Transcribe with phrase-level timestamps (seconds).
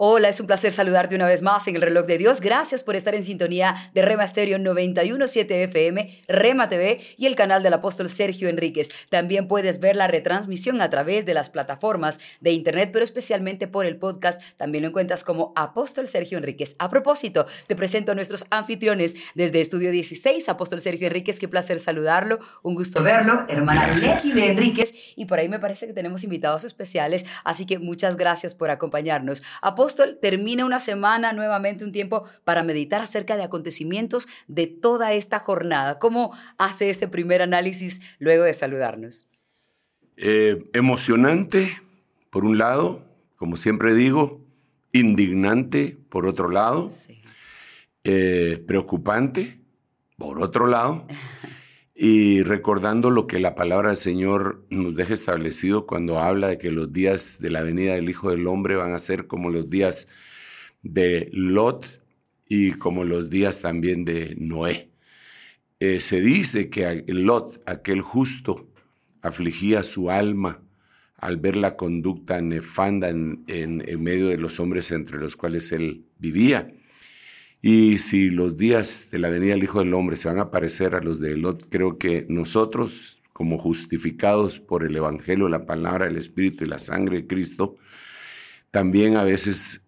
[0.00, 2.40] Hola, es un placer saludarte una vez más en el reloj de Dios.
[2.40, 7.64] Gracias por estar en sintonía de Rema Stereo 917 FM, Rema TV y el canal
[7.64, 8.90] del apóstol Sergio Enríquez.
[9.08, 13.86] También puedes ver la retransmisión a través de las plataformas de internet, pero especialmente por
[13.86, 14.40] el podcast.
[14.56, 16.76] También lo encuentras como Apóstol Sergio Enríquez.
[16.78, 21.40] A propósito, te presento a nuestros anfitriones desde Estudio 16, Apóstol Sergio Enríquez.
[21.40, 24.94] Qué placer saludarlo, un gusto verlo, hermana Leslie Enríquez.
[25.16, 29.42] Y por ahí me parece que tenemos invitados especiales, así que muchas gracias por acompañarnos.
[29.60, 35.38] Apóstol termina una semana, nuevamente un tiempo para meditar acerca de acontecimientos de toda esta
[35.38, 35.98] jornada.
[35.98, 39.28] ¿Cómo hace ese primer análisis luego de saludarnos?
[40.16, 41.80] Eh, emocionante,
[42.30, 43.02] por un lado,
[43.36, 44.40] como siempre digo,
[44.92, 46.88] indignante, por otro lado,
[48.04, 49.60] eh, preocupante,
[50.16, 51.06] por otro lado.
[52.00, 56.70] y recordando lo que la palabra del Señor nos deja establecido cuando habla de que
[56.70, 60.06] los días de la venida del Hijo del Hombre van a ser como los días
[60.82, 62.00] de Lot
[62.48, 64.90] y como los días también de Noé.
[65.80, 68.68] Eh, se dice que Lot, aquel justo,
[69.20, 70.62] afligía su alma
[71.16, 73.42] al ver la conducta nefanda en
[74.00, 76.72] medio de los hombres entre los cuales él vivía.
[77.60, 80.94] Y si los días de la venida del Hijo del Hombre se van a parecer
[80.94, 86.16] a los de Lot, creo que nosotros, como justificados por el Evangelio, la palabra, el
[86.16, 87.76] Espíritu y la sangre de Cristo,
[88.70, 89.82] también a veces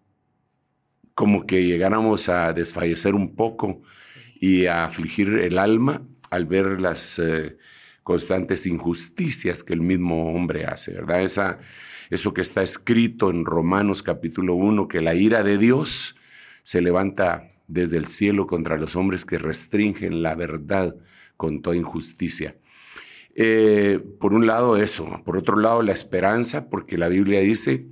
[1.15, 3.81] como que llegáramos a desfallecer un poco
[4.39, 7.57] y a afligir el alma al ver las eh,
[8.03, 11.21] constantes injusticias que el mismo hombre hace, ¿verdad?
[11.21, 11.59] Esa,
[12.09, 16.15] eso que está escrito en Romanos capítulo 1, que la ira de Dios
[16.63, 20.95] se levanta desde el cielo contra los hombres que restringen la verdad
[21.37, 22.55] con toda injusticia.
[23.33, 27.85] Eh, por un lado eso, por otro lado la esperanza, porque la Biblia dice,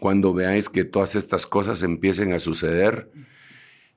[0.00, 3.10] cuando veáis que todas estas cosas empiecen a suceder,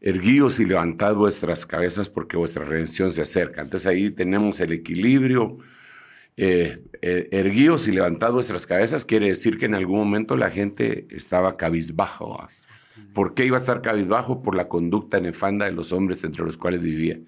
[0.02, 3.62] erguíos y levantad vuestras cabezas porque vuestra redención se acerca.
[3.62, 5.58] Entonces ahí tenemos el equilibrio.
[6.40, 11.08] Eh, eh, erguíos y levantad vuestras cabezas quiere decir que en algún momento la gente
[11.10, 12.38] estaba cabizbajo.
[13.14, 14.44] ¿Por qué iba a estar cabizbajo?
[14.44, 17.20] Por la conducta nefanda de los hombres entre los cuales vivía.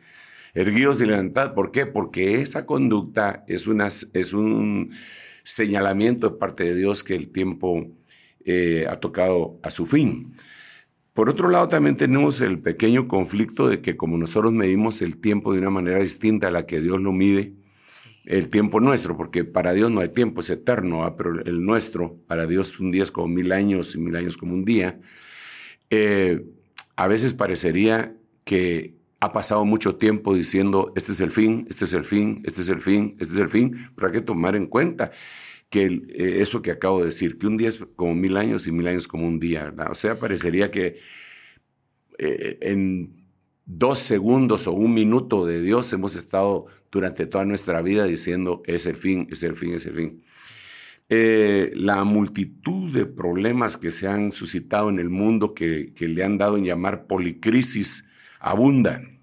[0.54, 1.86] Erguidos y levantad, ¿por qué?
[1.86, 3.68] Porque esa conducta es,
[4.14, 4.92] es un
[5.44, 7.88] señalamiento de parte de Dios que el tiempo
[8.46, 10.36] eh, ha tocado a su fin.
[11.14, 15.54] Por otro lado, también tenemos el pequeño conflicto de que como nosotros medimos el tiempo
[15.54, 17.54] de una manera distinta a la que Dios lo mide,
[18.26, 22.46] el tiempo nuestro, porque para Dios no hay tiempo, es eterno, pero el nuestro, para
[22.46, 25.00] Dios un día es como mil años y mil años como un día.
[25.90, 26.46] Eh,
[26.96, 31.94] a veces parecería que ha pasado mucho tiempo diciendo, este es el fin, este es
[31.94, 34.68] el fin, este es el fin, este es el fin, pero hay que tomar en
[34.68, 35.12] cuenta
[35.70, 38.72] que eh, eso que acabo de decir, que un día es como mil años y
[38.72, 39.92] mil años como un día, ¿verdad?
[39.92, 40.98] O sea, parecería que
[42.18, 43.20] eh, en
[43.66, 48.86] dos segundos o un minuto de Dios hemos estado durante toda nuestra vida diciendo, es
[48.88, 50.24] el fin, es el fin, es el fin.
[51.12, 56.38] Eh, la multitud de problemas que se han suscitado en el mundo que, le han
[56.38, 58.06] dado en llamar policrisis
[58.40, 59.20] abundan.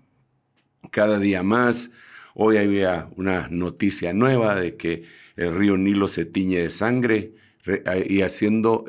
[0.91, 1.93] Cada día más,
[2.35, 5.05] hoy había una noticia nueva de que
[5.37, 7.35] el río Nilo se tiñe de sangre
[8.09, 8.85] y haciendo,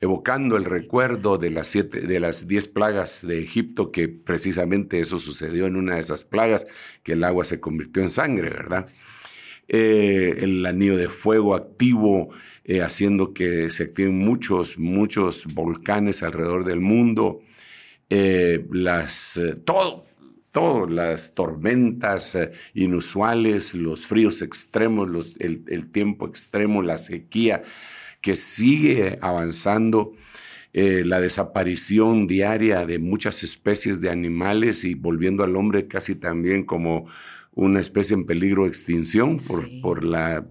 [0.00, 5.18] evocando el recuerdo de las, siete, de las diez plagas de Egipto, que precisamente eso
[5.18, 6.66] sucedió en una de esas plagas,
[7.04, 8.88] que el agua se convirtió en sangre, ¿verdad?
[9.68, 12.30] Eh, el anillo de fuego activo,
[12.64, 17.40] eh, haciendo que se activen muchos, muchos volcanes alrededor del mundo,
[18.10, 20.04] eh, las, todo,
[20.52, 22.36] todo, las tormentas
[22.74, 27.62] inusuales, los fríos extremos, el, el, tiempo extremo, la sequía
[28.20, 30.14] que sigue avanzando.
[30.74, 37.06] la desaparición diaria de muchas especies de animales y volviendo al hombre casi también como
[37.54, 40.46] una especie en peligro de extinción por, por, la,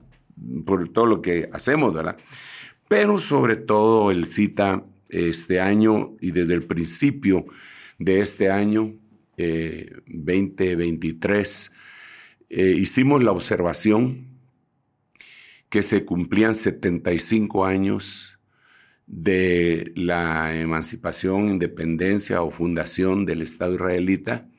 [0.65, 2.18] por todo lo que hacemos, ¿verdad?
[2.88, 7.45] Pero sobre todo él cita este año y desde el principio
[8.00, 8.95] de este año,
[9.38, 11.71] 2023,
[12.50, 14.27] eh, eh, hicimos la observación
[15.69, 18.38] que se cumplían 75 años
[19.07, 24.50] de la emancipación, independencia o fundación del Estado israelita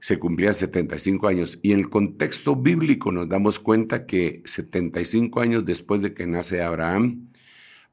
[0.00, 1.58] se cumplían 75 años.
[1.62, 6.62] Y en el contexto bíblico nos damos cuenta que 75 años después de que nace
[6.62, 7.28] Abraham,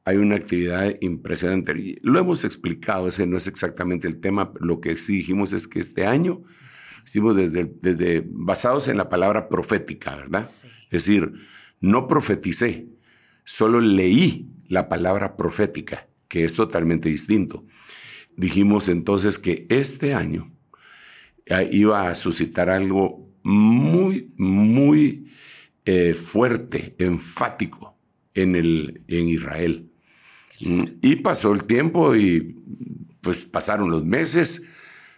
[0.04, 1.98] hay una actividad impresionante.
[2.02, 4.54] lo hemos explicado, ese no es exactamente el tema.
[4.60, 6.44] Lo que sí dijimos es que este año
[7.06, 10.44] hicimos desde, desde basados en la palabra profética, ¿verdad?
[10.44, 11.34] Es decir,
[11.82, 12.88] no profeticé,
[13.44, 17.66] solo leí la palabra profética, que es totalmente distinto.
[18.38, 20.55] Dijimos entonces que este año
[21.72, 25.28] iba a suscitar algo muy, muy
[25.86, 27.96] eh, fuerte, enfático
[28.34, 29.92] en, el, en Israel.
[30.62, 32.56] Mm, y pasó el tiempo y
[33.22, 34.66] pues pasaron los meses,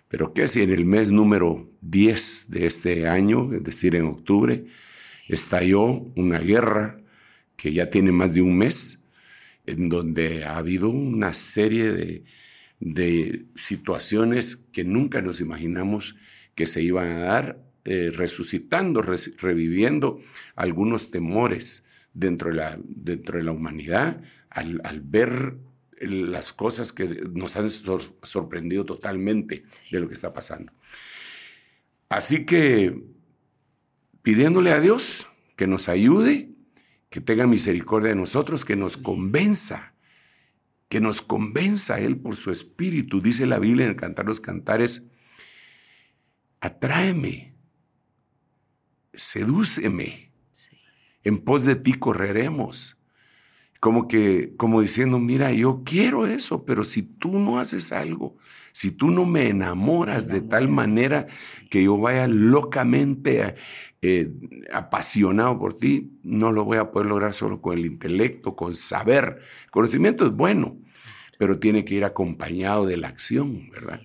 [0.10, 4.66] pero ¿qué si en el mes número 10 de este año, es decir, en octubre,
[5.28, 5.84] estalló
[6.16, 7.00] una guerra
[7.56, 9.04] que ya tiene más de un mes,
[9.66, 12.24] en donde ha habido una serie de,
[12.80, 16.16] de situaciones que nunca nos imaginamos
[16.56, 20.20] que se iban a dar, eh, resucitando, reviviendo
[20.56, 25.58] algunos temores dentro de la, dentro de la humanidad al, ver
[26.00, 30.72] las cosas que nos han sorprendido totalmente de lo que está pasando.
[32.10, 33.04] Así que
[34.22, 36.50] pidiéndole a Dios que nos ayude,
[37.10, 39.94] que tenga misericordia de nosotros, que nos convenza,
[40.90, 43.22] que nos convenza a Él por su espíritu.
[43.22, 45.08] Dice la Biblia en el Cantar los Cantares,
[46.60, 47.54] atráeme,
[49.14, 50.32] sedúceme,
[51.24, 52.98] en pos de ti correremos.
[53.80, 58.38] Como que, como diciendo, mira, yo quiero eso, pero si tú no haces algo,
[58.72, 61.28] si tú no me enamoras de tal manera
[61.70, 63.56] que yo vaya locamente
[64.02, 64.32] eh,
[64.72, 69.40] apasionado por ti, no lo voy a poder lograr solo con el intelecto, con saber.
[69.66, 70.78] El conocimiento es bueno,
[71.40, 74.00] pero tiene que ir acompañado de la acción, ¿verdad?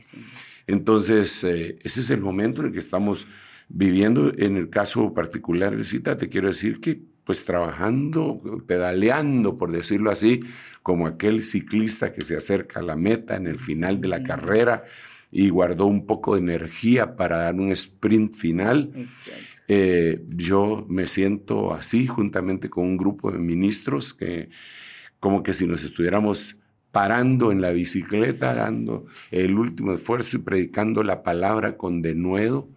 [0.67, 3.27] Entonces, eh, ese es el momento en el que estamos
[3.69, 4.33] viviendo.
[4.39, 10.11] En el caso particular de Cita, te quiero decir que pues trabajando, pedaleando, por decirlo
[10.11, 10.41] así,
[10.83, 14.85] como aquel ciclista que se acerca a la meta en el final de la carrera
[15.33, 18.93] y guardó un poco de energía para dar un sprint final.
[19.67, 24.51] Eh, yo me siento así, juntamente con un grupo de ministros, que
[25.19, 26.59] como que si nos estuviéramos
[26.93, 32.69] parando en la bicicleta, dando el último esfuerzo y predicando la palabra con denuedo,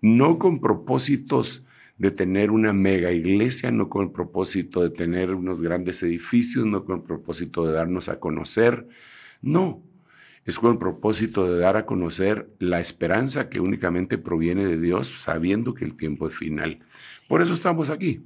[0.00, 1.64] no con propósitos
[1.98, 6.84] de tener una mega iglesia, no con el propósito de tener unos grandes edificios, no
[6.84, 8.86] con el propósito de darnos a conocer,
[9.40, 9.82] no,
[10.44, 15.08] es con el propósito de dar a conocer la esperanza que únicamente proviene de Dios,
[15.08, 16.80] sabiendo que el tiempo es final.
[17.28, 18.20] Por eso estamos aquí.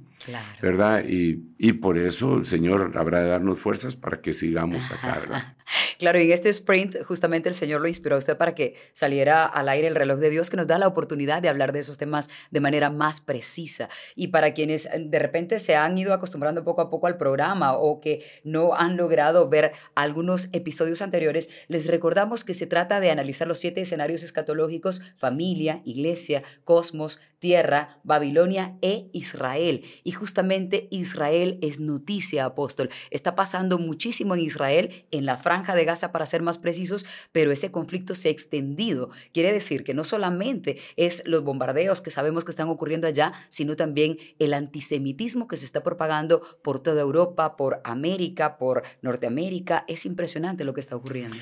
[0.61, 1.03] ¿Verdad?
[1.07, 5.55] Y, y, por eso el Señor habrá de darnos fuerzas para que sigamos acá.
[5.99, 9.45] claro, y en este sprint justamente el Señor lo inspiró a usted para que saliera
[9.45, 11.97] al aire el reloj de Dios que nos da la oportunidad de hablar de esos
[11.97, 13.89] temas de manera más precisa.
[14.15, 17.77] Y para quienes eh, de repente se han ido acostumbrando poco a poco al programa
[17.77, 23.11] o que no han logrado ver algunos episodios anteriores, les recordamos que se trata de
[23.11, 29.83] analizar los siete escenarios escatológicos, familia, iglesia, cosmos, tierra, Babilonia e Israel.
[30.03, 32.89] Y justamente Israel es noticia, apóstol.
[33.09, 37.51] Está pasando muchísimo en Israel, en la franja de Gaza para ser más precisos, pero
[37.51, 39.09] ese conflicto se ha extendido.
[39.33, 43.75] Quiere decir que no solamente es los bombardeos que sabemos que están ocurriendo allá, sino
[43.75, 49.85] también el antisemitismo que se está propagando por toda Europa, por América, por Norteamérica.
[49.87, 51.37] Es impresionante lo que está ocurriendo.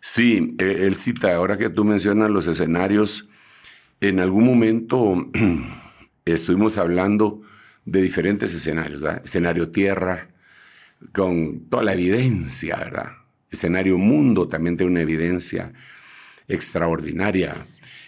[0.00, 3.28] Sí, eh, él cita, ahora que tú mencionas los escenarios,
[4.00, 5.30] en algún momento
[6.24, 7.42] estuvimos hablando
[7.84, 9.22] de diferentes escenarios, ¿verdad?
[9.24, 10.28] Escenario tierra,
[11.12, 13.12] con toda la evidencia, ¿verdad?
[13.50, 15.72] Escenario mundo también tiene una evidencia
[16.46, 17.56] extraordinaria.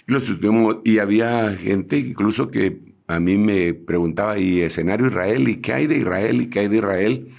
[0.06, 5.48] Y, y había gente incluso que a mí me preguntaba, ¿y escenario Israel?
[5.48, 6.42] ¿Y qué hay de Israel?
[6.42, 7.34] ¿Y qué hay de Israel?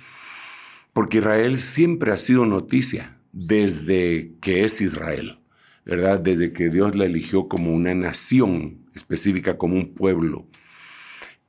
[0.92, 5.40] Porque Israel siempre ha sido noticia desde que es Israel.
[5.86, 6.20] ¿verdad?
[6.20, 10.48] Desde que Dios la eligió como una nación específica, como un pueblo.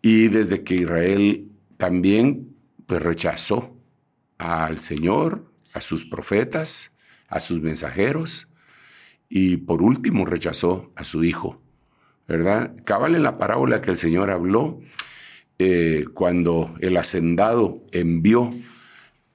[0.04, 2.54] Y desde que Israel también
[2.86, 3.74] pues, rechazó
[4.36, 6.94] al Señor, a sus profetas,
[7.26, 8.50] a sus mensajeros,
[9.30, 11.62] y por último rechazó a su hijo,
[12.28, 12.76] ¿verdad?
[12.84, 14.78] Cabal en la parábola que el Señor habló,
[15.58, 18.50] eh, cuando el hacendado envió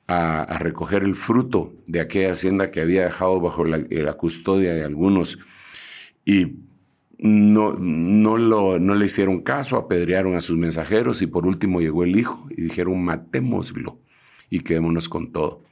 [0.06, 5.40] a, recoger el fruto de aquella hacienda que había dejado bajo la, custodia de algunos
[6.26, 6.69] y
[7.22, 12.06] no, no, lo, no le hicieron caso, apedrearon a sus mensajeros y por último llegó
[12.06, 14.00] el hijo y dijeron matémoslo
[14.50, 15.64] y quedémonos con todo.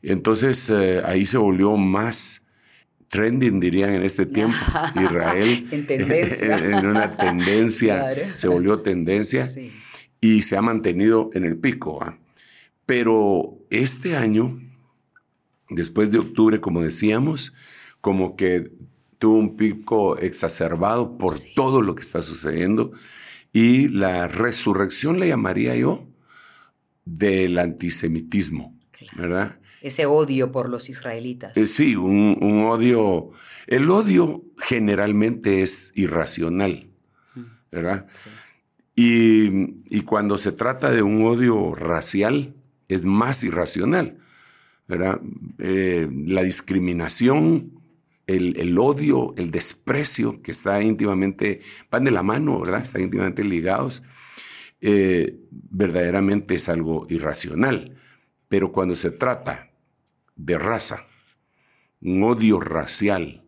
[0.00, 2.46] Entonces eh, ahí se volvió más
[3.08, 4.56] trending, dirían en este tiempo.
[4.96, 6.58] Israel en tendencia.
[6.78, 9.44] en una tendencia, se volvió tendencia
[10.22, 12.02] y se ha mantenido en el pico.
[12.86, 14.58] Pero este año,
[15.68, 17.52] después de octubre, como decíamos,
[18.00, 18.72] como que
[19.22, 22.90] tuvo un pico exacerbado por todo lo que está sucediendo
[23.52, 26.08] y la resurrección le llamaría yo
[27.04, 28.76] del antisemitismo,
[29.16, 29.60] ¿verdad?
[29.80, 31.56] Ese odio por los israelitas.
[31.56, 33.30] Eh, sí, un, odio.
[33.68, 36.90] El odio generalmente es irracional,
[37.70, 38.08] ¿verdad?
[38.14, 38.28] Sí.
[38.96, 42.56] Y, cuando se trata de un odio racial,
[42.88, 44.18] es más irracional,
[44.88, 45.20] ¿verdad?
[45.60, 47.81] Eh, la discriminación
[48.26, 51.60] el, odio, el desprecio, que está íntimamente,
[51.90, 52.82] van de la mano, ¿verdad?
[52.82, 54.02] Están íntimamente ligados,
[54.80, 57.96] eh, verdaderamente es algo irracional.
[58.48, 59.70] Pero cuando se trata
[60.36, 61.06] de raza,
[62.00, 63.44] un odio racial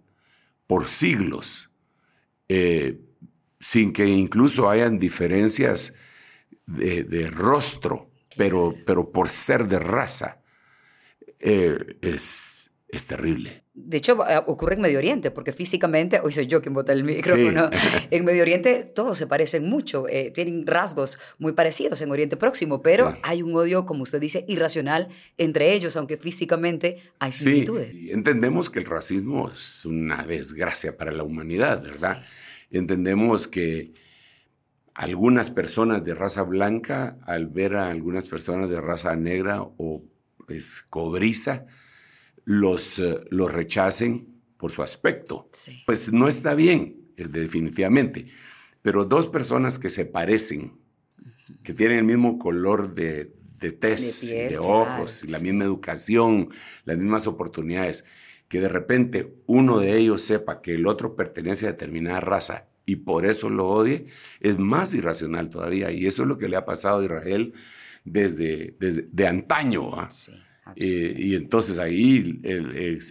[0.67, 1.71] por siglos,
[2.49, 3.01] eh,
[3.61, 5.95] sin que incluso hayan diferencias
[6.67, 10.43] de, rostro, pero, pero por ser de raza,
[11.39, 16.47] eh, es, es terrible de hecho, eh, ocurre en Medio Oriente, porque físicamente, hoy soy
[16.47, 17.71] yo quien bota el micrófono,
[18.11, 22.83] en Medio Oriente todos se parecen mucho, eh, tienen rasgos muy parecidos en Oriente Próximo,
[22.83, 27.91] pero hay un odio, como usted dice, irracional entre ellos, aunque físicamente hay similitudes.
[27.91, 32.25] Sí, entendemos que el racismo es una desgracia para la humanidad, ¿verdad?
[32.71, 33.93] Entendemos que
[34.95, 40.05] algunas personas de raza blanca, al ver a algunas personas de raza negra o
[40.47, 41.67] pues, cobriza,
[42.45, 45.49] los, eh, los rechacen por su aspecto.
[45.87, 48.29] Pues no está bien, definitivamente.
[48.83, 50.79] Pero dos personas que se parecen,
[51.63, 56.51] que tienen el mismo color de, de tez, de, ojos, y la misma educación,
[56.85, 58.05] las mismas oportunidades,
[58.49, 62.97] que de repente uno de ellos sepa que el otro pertenece a determinada raza y
[62.97, 64.07] por eso lo odie,
[64.41, 65.91] es más irracional todavía.
[65.91, 67.55] Y eso es lo que le ha pasado a Israel
[68.05, 69.99] desde, desde de antaño.
[69.99, 70.09] ¿ah?
[70.77, 72.41] Eh, y entonces ahí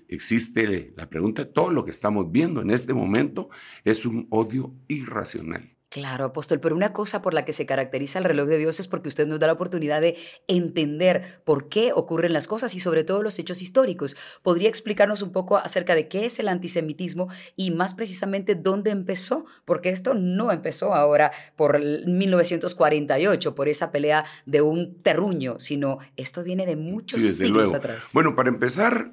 [0.07, 3.49] existe la pregunta, todo lo que estamos viendo en este momento
[3.83, 5.72] es un odio irracional.
[5.93, 8.87] Claro, apóstol, pero una cosa por la que se caracteriza el reloj de Dios es
[8.87, 13.03] porque usted nos da la oportunidad de entender por qué ocurren las cosas y sobre
[13.03, 14.17] todo los hechos históricos.
[14.41, 19.45] ¿Podría explicarnos un poco acerca de qué es el antisemitismo y más precisamente dónde empezó?
[19.65, 26.43] Porque esto no empezó ahora por 1948, por esa pelea de un terruño, sino esto
[26.43, 28.09] viene de muchos siglos atrás.
[28.15, 29.11] Bueno, para empezar,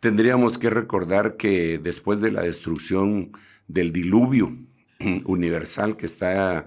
[0.00, 3.32] tendríamos que recordar que después de la destrucción
[3.68, 4.56] del diluvio,
[5.24, 6.66] universal que está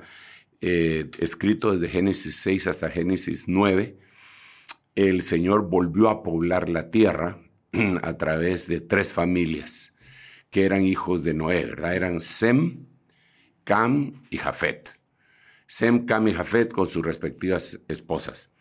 [0.62, 3.98] eh, escrito desde Génesis 6 hasta Génesis 9,
[4.96, 7.40] el Señor volvió a poblar la tierra
[8.02, 9.96] a través de tres familias
[10.50, 11.96] que eran hijos de Noé, ¿verdad?
[11.96, 12.86] Eran Sem,
[13.66, 14.90] Cam y Jafet.
[15.68, 18.52] Sem, Cam y Jafet con sus respectivas esposas.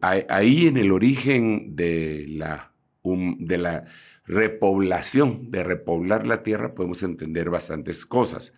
[0.00, 2.72] Ahí en el origen de la,
[3.04, 3.84] de la
[4.26, 8.52] repoblación, de repoblar la tierra, podemos entender bastantes cosas.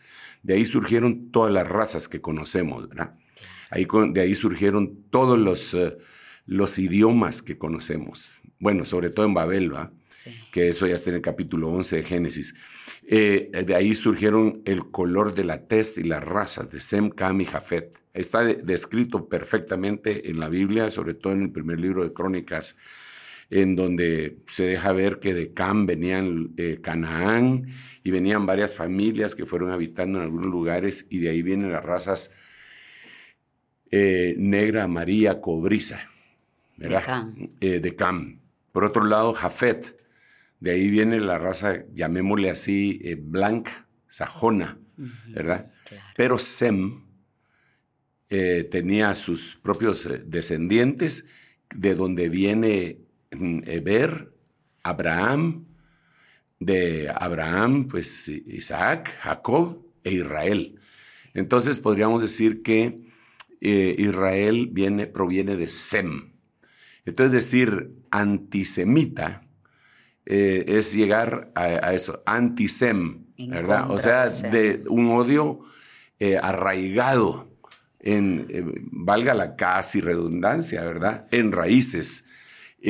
[0.45, 3.15] De ahí surgieron todas las razas que conocemos, ¿verdad?
[3.71, 5.97] Ahí, de ahí surgieron todos los, eh,
[6.47, 8.31] los idiomas que conocemos.
[8.59, 9.91] Bueno, sobre todo en Babel, ¿verdad?
[10.09, 10.31] Sí.
[10.53, 12.55] Que eso ya está en el capítulo 11 de Génesis.
[13.07, 17.41] Eh, de ahí surgieron el color de la test y las razas de Sem, Cam
[17.41, 17.99] y Jafet.
[18.13, 22.77] Está descrito perfectamente en la Biblia, sobre todo en el primer libro de Crónicas,
[23.51, 27.69] en donde se deja ver que de Cam venían eh, Canaán
[28.03, 31.85] y venían varias familias que fueron habitando en algunos lugares y de ahí vienen las
[31.85, 32.33] razas
[33.91, 36.01] eh, negra, amarilla, cobriza,
[36.77, 37.29] ¿verdad?
[37.61, 38.41] Eh, de Cam.
[38.73, 39.97] Por otro lado, Jafet,
[40.59, 44.79] de ahí viene la raza, llamémosle así, blanca, sajona,
[45.29, 45.71] ¿verdad?
[46.17, 47.05] Pero Sem
[48.29, 51.27] tenía sus propios descendientes,
[51.73, 53.04] de donde viene
[53.39, 54.33] mm, Eber,
[54.83, 55.67] Abraham,
[56.61, 60.79] de Abraham, pues Isaac, Jacob e Israel.
[61.35, 63.01] Entonces podríamos decir que
[63.61, 66.33] eh, Israel viene, proviene de Sem.
[67.05, 69.43] Entonces decir antisemita
[70.27, 73.91] eh, es llegar a, eso, antisem, ¿verdad?
[73.91, 75.61] O sea, de un odio
[76.19, 77.51] eh, arraigado
[78.01, 78.47] en,
[78.91, 81.27] valga la casi redundancia, ¿verdad?
[81.31, 82.27] En raíces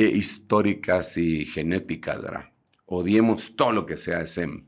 [0.03, 2.51] históricas y genéticas, ¿verdad?
[2.85, 4.65] odiemos todo lo que sea de Sem.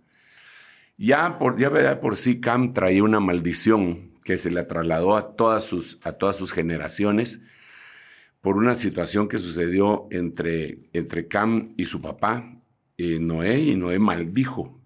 [0.98, 5.63] Ya por, ya por sí Cam traía una maldición que se le trasladó a todas
[5.63, 7.41] sus, a todas sus generaciones
[8.41, 12.60] por una situación que sucedió entre, entre Cam y su papá,
[12.98, 14.77] eh, Noé, y Noé maldijo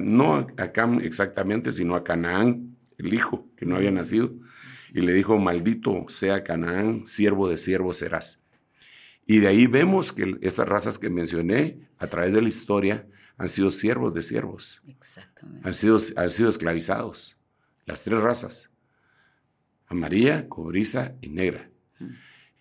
[0.00, 4.32] no a Cam exactamente, sino a Canaán, el hijo que no había nacido,
[4.92, 8.43] y le dijo, maldito sea Canaán, siervo de siervo serás.
[9.26, 13.48] Y de ahí vemos que estas razas que mencioné a través de la historia han
[13.48, 14.82] sido siervos de siervos.
[14.86, 15.66] Exactamente.
[15.66, 17.36] Han sido, han sido esclavizados.
[17.86, 18.70] Las tres razas.
[19.86, 21.70] Amarilla, cobriza y negra.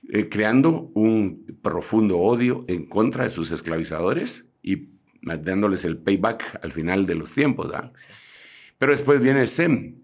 [0.09, 4.89] Eh, creando un profundo odio en contra de sus esclavizadores y
[5.21, 7.71] dándoles el payback al final de los tiempos.
[8.77, 9.95] Pero después viene Sem,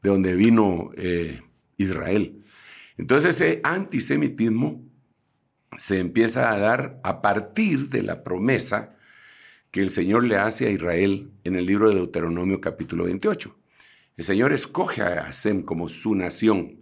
[0.00, 1.42] de donde vino eh,
[1.76, 2.44] Israel.
[2.96, 4.87] Entonces ese antisemitismo
[5.76, 8.96] se empieza a dar a partir de la promesa
[9.70, 13.54] que el Señor le hace a Israel en el libro de Deuteronomio capítulo 28.
[14.16, 16.80] El Señor escoge a Sem como su nación.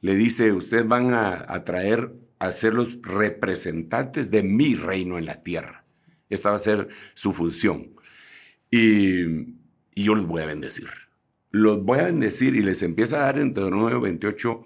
[0.00, 5.42] Le dice, ustedes van a, traer a ser los representantes de mi reino en la
[5.42, 5.84] tierra.
[6.28, 7.94] Esta va a ser su función.
[8.70, 9.22] Y,
[9.94, 10.88] y yo los voy a bendecir.
[11.50, 14.64] Los voy a bendecir y les empieza a dar en Deuteronomio 28,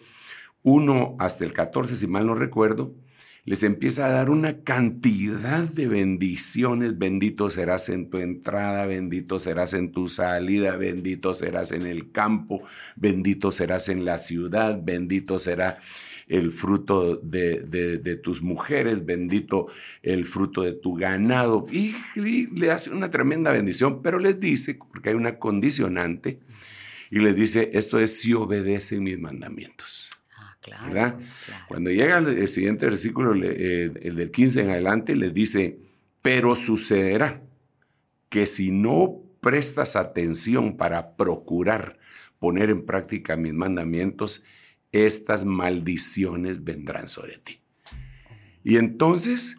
[0.63, 2.95] 1 hasta el 14, si mal no recuerdo,
[3.49, 6.99] les empieza a dar una cantidad de bendiciones.
[6.99, 12.63] Bendito serás en tu entrada, bendito serás en tu salida, bendito serás en el campo,
[12.95, 15.79] bendito serás en la ciudad, bendito será
[16.29, 19.69] el fruto de, tus mujeres, bendito
[20.03, 21.67] el fruto de tu ganado.
[21.73, 21.95] Y,
[22.55, 26.39] le hace una tremenda bendición, pero les dice, porque hay una condicionante,
[27.11, 30.08] y les dice, esto es si obedecen mis mandamientos.
[31.69, 35.79] Cuando llega el, siguiente versículo, eh, el del 15 en adelante, les dice,
[36.23, 37.43] pero sucederá
[38.29, 41.99] que si no prestas atención para procurar
[42.39, 44.45] poner en práctica mis mandamientos,
[44.93, 47.61] estas maldiciones vendrán sobre ti.
[48.65, 49.57] Y entonces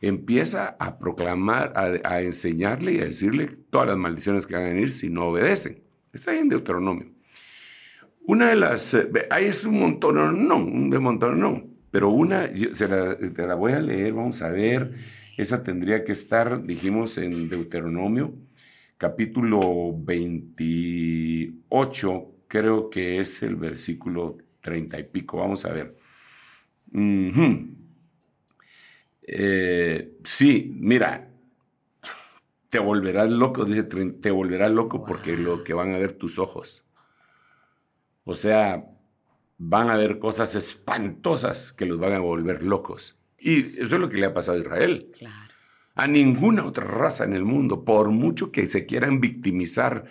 [0.00, 4.92] empieza a proclamar, a, enseñarle y a decirle todas las maldiciones que van a venir
[4.92, 5.82] si no obedecen.
[6.12, 7.15] Está ahí en Deuteronomio.
[8.26, 12.88] Una de las, eh, ahí es un montón, no, un montón, no, pero una, se
[12.88, 14.94] la, te la voy a leer, vamos a ver,
[15.36, 18.34] esa tendría que estar, dijimos, en Deuteronomio,
[18.98, 25.96] capítulo 28, creo que es el versículo 30 y pico, vamos a ver.
[29.22, 31.30] Eh, sí, mira,
[32.70, 36.85] te volverás loco, dice, te volverás loco porque lo que van a ver tus ojos.
[38.28, 38.84] O sea,
[39.56, 43.16] van a haber cosas espantosas que los van a volver locos.
[43.38, 45.12] Y eso es lo que le ha pasado a Israel.
[45.94, 50.06] A ninguna otra raza en el mundo, por mucho que se quieran victimizar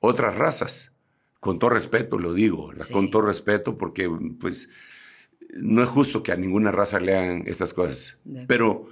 [0.00, 0.92] otras razas.
[1.38, 4.68] Con todo respeto lo digo, con todo respeto, porque pues
[5.54, 8.18] no es justo que a ninguna raza le hagan estas cosas.
[8.48, 8.88] Pero,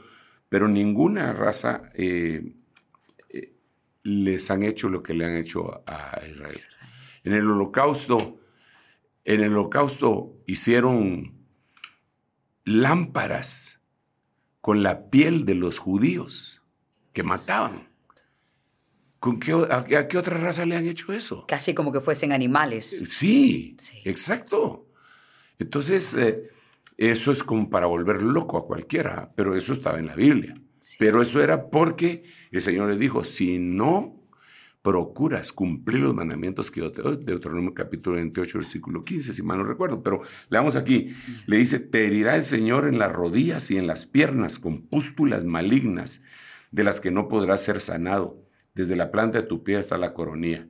[0.49, 2.53] pero ninguna raza eh,
[3.31, 3.53] eh,
[4.05, 6.59] les han hecho lo que le han hecho a Israel.
[7.25, 8.39] En el holocausto
[9.29, 11.35] en el holocausto hicieron
[12.65, 13.83] lámparas
[14.63, 16.63] con la piel de los judíos
[17.13, 17.89] que mataban.
[19.19, 21.45] ¿Con qué, a, qué otra raza le han hecho eso?
[21.47, 23.05] Casi como que fuesen animales.
[23.11, 24.89] Sí, exacto.
[25.59, 26.49] Entonces, eh,
[26.97, 30.59] eso es como para volver loco a cualquiera, pero eso estaba en la Biblia.
[30.99, 34.18] Pero eso era porque el Señor le dijo, si no
[34.83, 37.19] procuras cumplir los mandamientos que yo te doy.
[37.23, 40.03] Deuteronomio capítulo 28, versículo 15, si mal no recuerdo.
[40.03, 41.15] Pero leamos aquí.
[41.47, 45.45] Le dice, te herirá el Señor en las rodillas y en las piernas con pústulas
[45.45, 46.23] malignas
[46.71, 48.43] de las que no podrás ser sanado,
[48.75, 50.69] desde la planta de tu pie hasta la coronilla.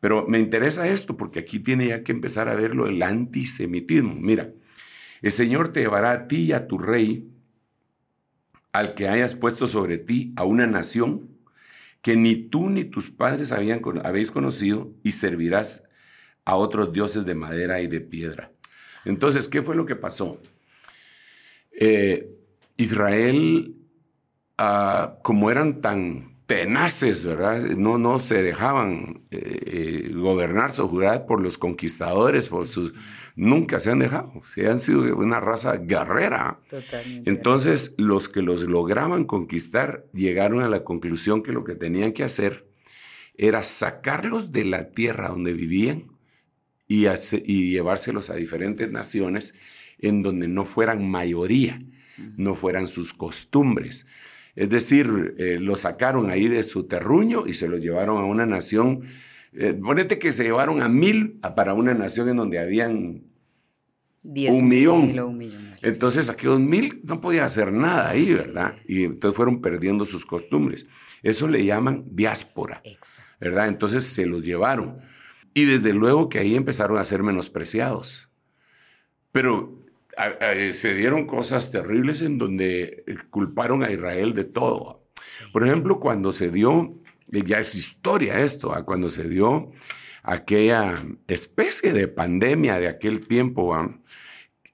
[0.00, 4.14] Pero me interesa esto porque aquí tiene ya que empezar a verlo el antisemitismo.
[4.14, 4.50] Mira,
[5.20, 7.28] el Señor te llevará a ti y a tu rey,
[8.72, 11.31] al que hayas puesto sobre ti, a una nación
[12.02, 15.84] que ni tú ni tus padres habéis conocido y servirás
[16.44, 18.50] a otros dioses de madera y de piedra.
[19.04, 20.40] Entonces, ¿qué fue lo que pasó?
[21.72, 22.28] Eh,
[22.76, 23.76] Israel,
[24.58, 27.62] ah, como eran tan tenaces, ¿verdad?
[27.62, 30.70] No, no se dejaban eh, eh, gobernar,
[31.26, 32.92] por los conquistadores, por sus
[33.36, 36.60] nunca se han dejado, se han sido una raza guerrera.
[37.24, 42.24] Entonces, los que los lograban conquistar llegaron a la conclusión que lo que tenían que
[42.24, 42.68] hacer
[43.34, 46.12] era sacarlos de la tierra donde vivían
[46.86, 49.54] y, y llevárselos a diferentes naciones
[49.98, 51.80] en donde no fueran mayoría,
[52.36, 54.06] no fueran sus costumbres.
[54.54, 58.46] Es decir, eh, los sacaron ahí de su terruño y se los llevaron a una
[58.46, 59.04] nación
[59.54, 63.24] eh, ponete que se llevaron a mil para una nación en donde habían
[64.22, 65.76] un millón.
[65.82, 68.74] Entonces, aquellos mil no podía hacer nada ahí, ¿verdad?
[68.86, 70.86] Y entonces fueron perdiendo sus costumbres.
[71.22, 72.82] Eso le llaman diáspora,
[73.40, 73.68] ¿verdad?
[73.68, 74.98] Entonces se los llevaron.
[75.54, 78.30] Y desde luego que ahí empezaron a ser menospreciados.
[79.32, 79.81] Pero
[80.72, 85.06] se dieron cosas terribles en donde eh, culparon a Israel de todo.
[85.52, 89.72] Por ejemplo, cuando se dio, ya es historia esto, cuando se dio
[90.22, 90.94] aquella
[91.26, 93.74] especie de pandemia de aquel tiempo,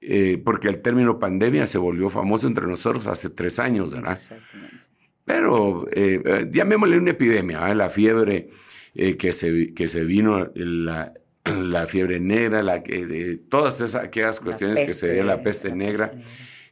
[0.01, 4.13] eh, porque el término pandemia se volvió famoso entre nosotros hace tres años, ¿verdad?
[4.13, 4.87] Exactamente.
[5.25, 8.49] Pero eh, eh, llamémosle una epidemia, la fiebre
[8.93, 11.13] que, se, que se vino, la,
[11.71, 16.11] la fiebre negra, la, de, todas esas, aquellas cuestiones que se dieron, la peste, negra,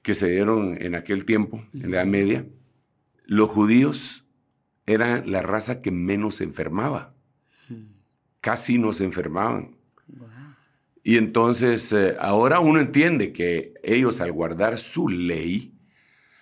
[0.02, 2.46] que se dieron en aquel tiempo, en la Edad Media,
[3.26, 4.26] los judíos
[4.86, 7.14] eran la raza que menos se enfermaba.
[8.40, 9.76] Casi no se enfermaban.
[11.04, 15.74] Y entonces eh, ahora uno entiende que ellos al guardar su ley,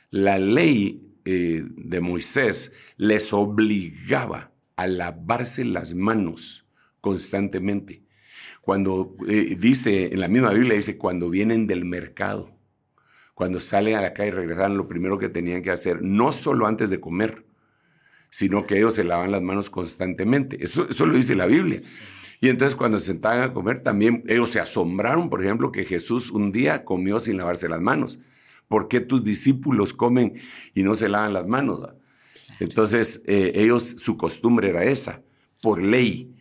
[0.10, 6.68] la ley eh, de Moisés les obligaba a lavarse las manos
[7.02, 8.05] constantemente.
[8.66, 12.50] Cuando eh, dice, en la misma Biblia dice, cuando vienen del mercado,
[13.36, 16.66] cuando salen a la calle y regresan, lo primero que tenían que hacer, no solo
[16.66, 17.46] antes de comer,
[18.32, 20.64] sino que ellos se lavan las manos constantemente.
[20.64, 21.78] Eso, eso lo dice la Biblia.
[22.42, 26.32] Y entonces cuando se sentaban a comer, también ellos se asombraron, por ejemplo, que Jesús
[26.32, 28.20] un día comió sin lavarse las manos.
[28.68, 30.40] ¿Por qué tus discípulos comen
[30.74, 31.88] y no se lavan las manos?
[32.60, 35.22] Entonces, eh, ellos, su costumbre era esa,
[35.62, 36.35] por ley.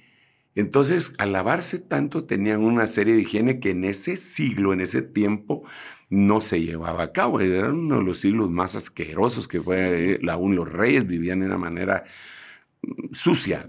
[0.55, 5.03] Entonces, al lavarse tanto, tenían una serie de higiene que en ese siglo, en ese
[5.03, 5.65] tiempo,
[6.11, 7.41] no se llevaba a cabo.
[7.41, 11.47] Eran uno de los siglos más asquerosos que fue, eh, aún los reyes vivían de
[11.47, 12.05] una manera
[12.83, 13.69] mm, sucia.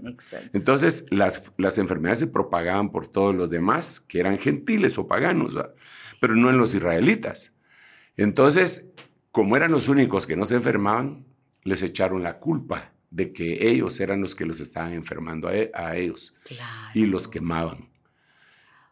[0.52, 5.56] Entonces, las, las, enfermedades se propagaban por todos los demás, que eran gentiles o paganos,
[6.20, 7.54] pero no en los israelitas.
[8.16, 8.86] Entonces,
[9.32, 11.26] como eran los únicos que no se enfermaban,
[11.64, 15.70] les echaron la culpa de que ellos eran los que los estaban enfermando a, e,
[15.94, 16.36] ellos
[16.92, 17.88] y los quemaban.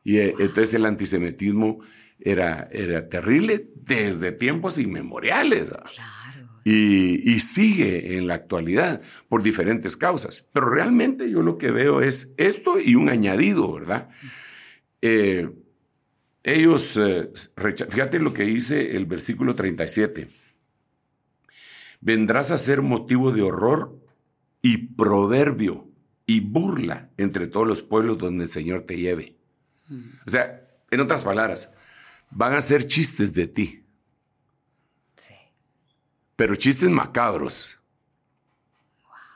[0.03, 1.81] Y eh, entonces el antisemitismo
[2.19, 5.69] era, era terrible desde tiempos inmemoriales.
[5.69, 6.63] Claro.
[6.65, 10.47] Y, sigue en la actualidad por diferentes causas.
[10.55, 14.09] Pero realmente yo lo que veo es esto y un añadido, ¿verdad?
[15.03, 15.51] Eh,
[16.43, 17.31] ellos, eh,
[17.91, 20.29] fíjate lo que dice el versículo 37.
[22.01, 24.04] Vendrás a ser motivo de horror
[24.65, 25.87] y proverbio
[26.25, 29.37] y burla entre todos los pueblos donde el Señor te lleve.
[29.89, 30.09] Mm.
[30.27, 31.71] O sea, en otras palabras,
[32.31, 33.85] van a ser chistes de ti.
[35.17, 35.35] Sí.
[36.35, 37.79] Pero chistes macabros.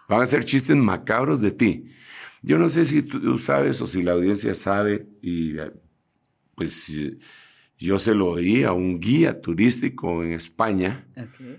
[0.08, 1.92] Van a ser chistes macabros de ti.
[2.40, 5.56] Yo no sé si tú sabes o si la audiencia sabe, y
[6.54, 6.90] pues
[7.78, 11.06] yo se lo oí a un guía turístico en España,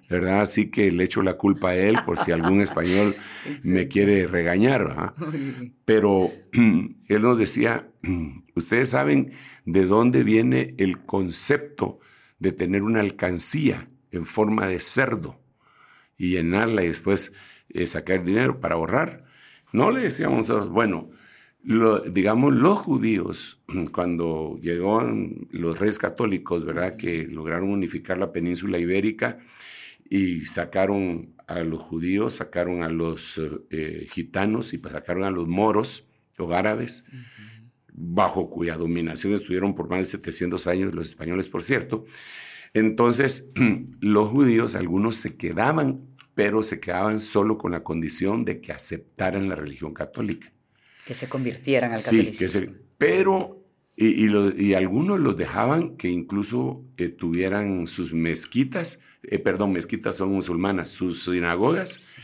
[0.09, 0.41] ¿verdad?
[0.41, 3.15] Así que le echo la culpa a él por si algún español
[3.63, 5.13] me quiere regañar,
[5.85, 7.89] Pero él nos decía,
[8.55, 9.31] ustedes saben
[9.65, 11.99] de dónde viene el concepto
[12.37, 15.39] de tener una alcancía en forma de cerdo
[16.17, 17.31] y llenarla y después
[17.69, 19.23] eh, sacar dinero para ahorrar.
[19.71, 21.11] No le decíamos bueno,
[21.63, 26.95] digamos, los judíos, cuando llegaron los reyes católicos, ¿verdad?
[26.97, 29.39] Que lograron unificar la península ibérica
[30.09, 36.05] y sacaron a los judíos, sacaron a los eh, gitanos y sacaron a los moros
[36.37, 37.05] o árabes
[37.93, 42.05] bajo cuya dominación estuvieron por más de 700 años los españoles, por cierto.
[42.73, 43.51] Entonces,
[43.99, 49.49] los judíos, algunos se quedaban, pero se quedaban solo con la condición de que aceptaran
[49.49, 50.53] la religión católica.
[51.09, 52.47] Que se convirtieran al catolicismo.
[52.47, 59.71] Sí, que pero, y, algunos los dejaban que incluso eh, tuvieran sus mezquitas, eh, perdón,
[59.71, 62.19] mezquitas son musulmanas, sus sinagogas,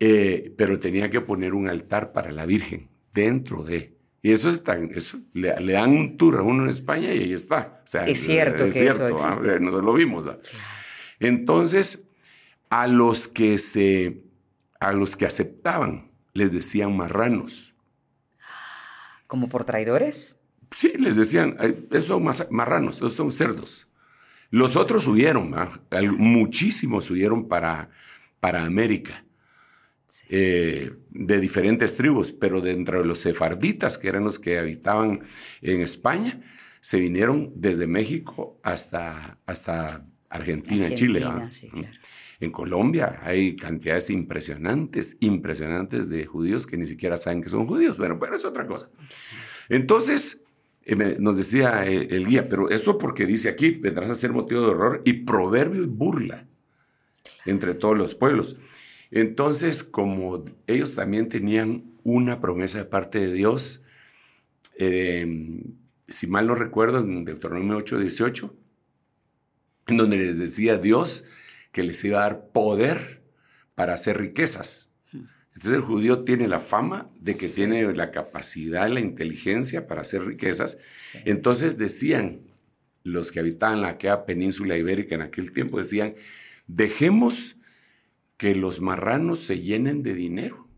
[0.00, 3.92] eh, pero tenía que poner un altar para la Virgen dentro de.
[4.22, 7.32] Y eso, es tan, eso le, dan un tour a uno en España y ahí
[7.34, 7.82] está.
[8.06, 9.60] es cierto que eso existe.
[9.60, 10.24] nosotros lo vimos.
[11.20, 12.08] Entonces,
[12.70, 14.22] a los que se,
[14.80, 17.73] a los que aceptaban, les decían marranos.
[19.26, 20.40] ¿Como por traidores?
[20.70, 21.56] Sí, les decían,
[21.90, 23.86] esos son marranos, esos son cerdos.
[24.50, 25.54] Los otros huyeron,
[26.18, 27.90] muchísimos huyeron para,
[28.40, 29.24] para América.
[30.28, 35.22] Eh, de diferentes tribus, pero dentro de los sefarditas, que eran los que habitaban
[35.60, 36.40] en España,
[36.80, 41.24] se vinieron desde México hasta, hasta Argentina, y Chile.
[42.40, 47.96] En Colombia hay cantidades impresionantes, impresionantes de judíos que ni siquiera saben que son judíos,
[47.98, 48.90] pero, pero es otra cosa.
[49.68, 50.44] Entonces,
[51.18, 55.02] nos decía el, guía, pero eso porque dice aquí, vendrás a ser motivo de horror
[55.04, 56.46] y proverbio y burla
[57.46, 58.56] entre todos los pueblos.
[59.10, 63.84] Entonces, como ellos también tenían una promesa de parte de Dios,
[64.76, 65.62] eh,
[66.06, 68.54] si mal no recuerdo, en Deuteronomio 8, 18,
[69.86, 71.26] en donde les decía Dios
[71.74, 73.20] que les iba a dar poder
[73.74, 74.92] para hacer riquezas.
[75.12, 80.24] Entonces el judío tiene la fama de que tiene la capacidad, la inteligencia para hacer
[80.24, 80.78] riquezas.
[81.24, 82.42] Entonces decían
[83.02, 86.14] los que habitaban la aquella península ibérica en aquel tiempo, decían,
[86.68, 87.56] dejemos
[88.36, 90.68] que los marranos se llenen de dinero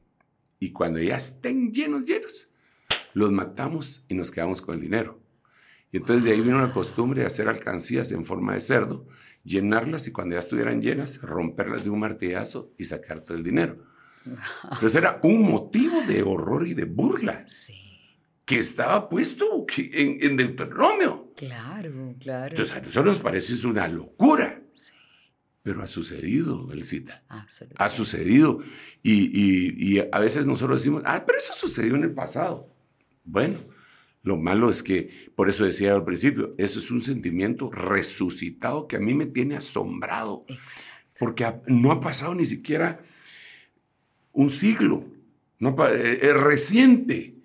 [0.59, 2.49] y cuando ya estén llenos, llenos,
[3.13, 5.21] los matamos y nos quedamos con el dinero.
[5.93, 9.07] Y entonces de ahí vino la costumbre de hacer alcancías en forma de cerdo,
[9.47, 13.85] llenarlas y cuando ya estuvieran llenas, romperlas de un martillazo y sacar todo el dinero.
[14.25, 17.45] Pero eso era un motivo de horror y de burla.
[17.47, 17.83] Sí.
[18.45, 21.33] Que estaba puesto en, en Deuteronomio.
[21.37, 22.51] Claro, claro.
[22.51, 24.63] Entonces a nosotros nos parece una locura.
[24.73, 24.93] Sí.
[25.63, 27.25] Pero ha sucedido, Elcita.
[27.77, 28.61] Ha sucedido.
[29.03, 32.73] Y, y, a veces nosotros decimos, ah, pero eso sucedió en el pasado.
[33.25, 33.59] Bueno,
[34.27, 38.97] lo malo es que, por eso decía al principio, eso es un sentimiento resucitado que
[38.97, 40.45] a mí me tiene asombrado.
[40.49, 40.91] Exacto.
[41.21, 43.01] Porque no ha pasado ni siquiera
[44.33, 45.05] un siglo.
[45.61, 47.37] No, eh, es reciente.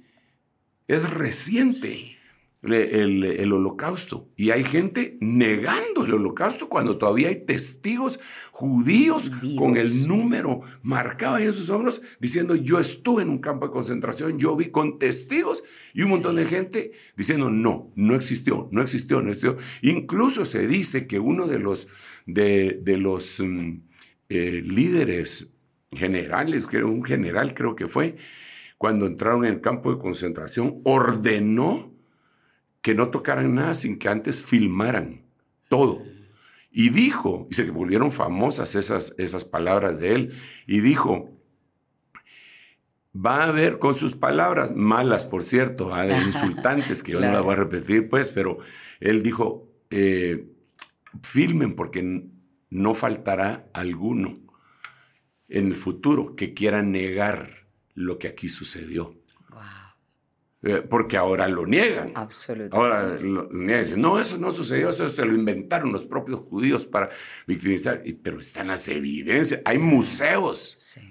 [0.87, 2.17] Es reciente
[2.63, 4.29] el, holocausto.
[4.35, 8.19] Y hay gente negando el holocausto cuando todavía hay testigos
[8.51, 13.71] judíos con el número marcado en sus hombros diciendo yo estuve en un campo de
[13.71, 18.81] concentración, yo vi con testigos y un montón de gente diciendo no, no existió, no
[18.81, 19.57] existió, no existió.
[19.81, 21.87] Incluso se dice que uno de los,
[22.27, 23.79] de, los mm,
[24.29, 25.55] eh, líderes
[25.91, 28.17] generales, que un general creo que fue,
[28.77, 31.90] cuando entraron en el campo de concentración, ordenó
[32.81, 35.21] que no tocaran nada sin que antes filmaran
[35.69, 36.03] todo.
[36.71, 40.33] Y dijo, y se volvieron famosas esas, esas palabras de él,
[40.67, 41.29] y dijo,
[43.13, 47.43] va a haber con sus palabras, malas por cierto, de insultantes, que yo no las
[47.43, 48.59] voy a repetir pues, pero
[48.99, 50.47] él dijo, eh,
[51.21, 52.29] filmen porque
[52.69, 54.39] no faltará alguno
[55.49, 59.20] en el futuro que quiera negar lo que aquí sucedió.
[60.63, 62.11] Eh, porque ahora lo niegan.
[62.13, 62.77] Absolutamente.
[62.77, 63.83] Ahora lo niegan.
[63.83, 67.09] Dicen, no, eso no sucedió, eso se lo inventaron los propios judíos para
[67.47, 68.03] victimizar.
[68.21, 69.61] pero están las evidencias.
[69.65, 70.75] Hay museos.
[70.77, 71.01] Sí.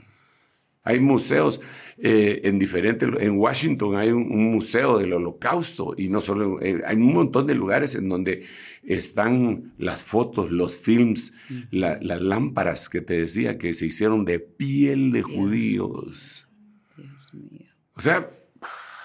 [0.82, 1.60] Hay museos
[1.98, 3.08] eh, en diferentes.
[3.18, 6.62] En Washington hay un, museo del Holocausto y no solo.
[6.62, 8.46] Eh, hay un montón de lugares en donde
[8.84, 11.34] están las fotos, los films,
[11.70, 16.48] las lámparas que te decía que se hicieron de piel de judíos.
[16.96, 17.66] Dios mío.
[17.94, 18.30] O sea,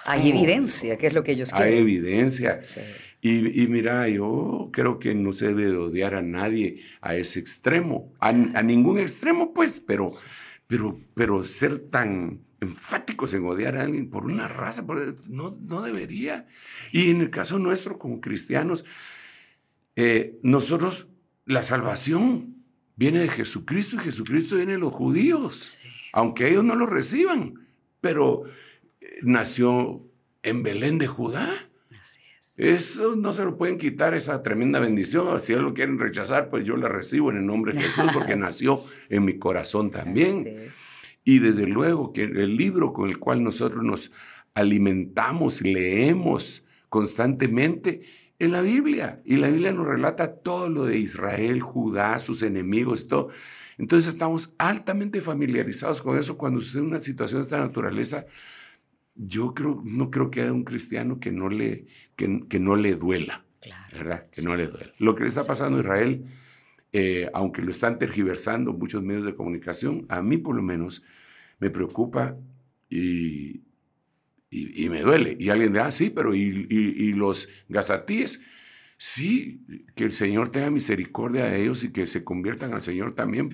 [0.06, 1.74] hay evidencia, que es lo que ellos quieren.
[1.74, 2.60] Hay evidencia.
[3.22, 8.32] Y, mira, yo creo que no se debe odiar a nadie a ese extremo, a,
[8.32, 10.08] ningún extremo, pues, pero,
[10.68, 14.86] pero, pero ser tan enfáticos en odiar a alguien por una raza,
[15.28, 16.46] no, no debería.
[16.92, 18.86] Y en el caso nuestro, como cristianos,
[19.96, 21.08] eh, nosotros,
[21.46, 22.64] la salvación
[22.96, 25.80] viene de Jesucristo y Jesucristo viene de los judíos,
[26.14, 27.66] aunque ellos no lo reciban,
[28.02, 28.44] pero
[29.22, 30.02] nació
[30.44, 31.50] en Belén de Judá.
[32.00, 32.58] Así es.
[32.58, 35.40] Eso no se lo pueden quitar, esa tremenda bendición.
[35.42, 38.36] Si ellos lo quieren rechazar, pues yo la recibo en el nombre de Jesús, porque
[38.38, 40.70] nació en mi corazón también.
[41.24, 44.12] Y desde luego que el libro con el cual nosotros nos
[44.54, 48.02] alimentamos, leemos constantemente,
[48.40, 49.22] en la Biblia.
[49.26, 53.30] Y la Biblia nos relata todo lo de Israel, Judá, sus enemigos, todo.
[53.78, 58.26] Entonces estamos altamente familiarizados con eso cuando sucede una situación de esta naturaleza
[59.16, 62.28] yo creo, no creo que haya un cristiano que no le, que,
[62.60, 63.46] no le duela,
[63.94, 64.30] ¿verdad?
[64.30, 64.92] Que no le duela.
[65.00, 66.26] Lo que le está pasando a Israel,
[66.92, 71.02] eh, aunque lo están tergiversando muchos medios de comunicación, a mí por lo menos
[71.60, 72.38] me preocupa
[72.90, 73.64] y,
[74.50, 75.38] y, me duele.
[75.40, 78.44] Y alguien dirá, ah, sí, pero ¿y, y los gazatíes?
[78.98, 79.62] Sí,
[79.96, 83.50] que el Señor tenga misericordia de ellos y que se conviertan al Señor también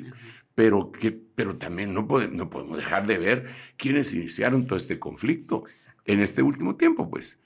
[0.61, 3.47] pero, que, pero también no, no podemos dejar de ver
[3.77, 5.63] quiénes iniciaron todo este conflicto
[6.05, 7.41] en este último tiempo, pues.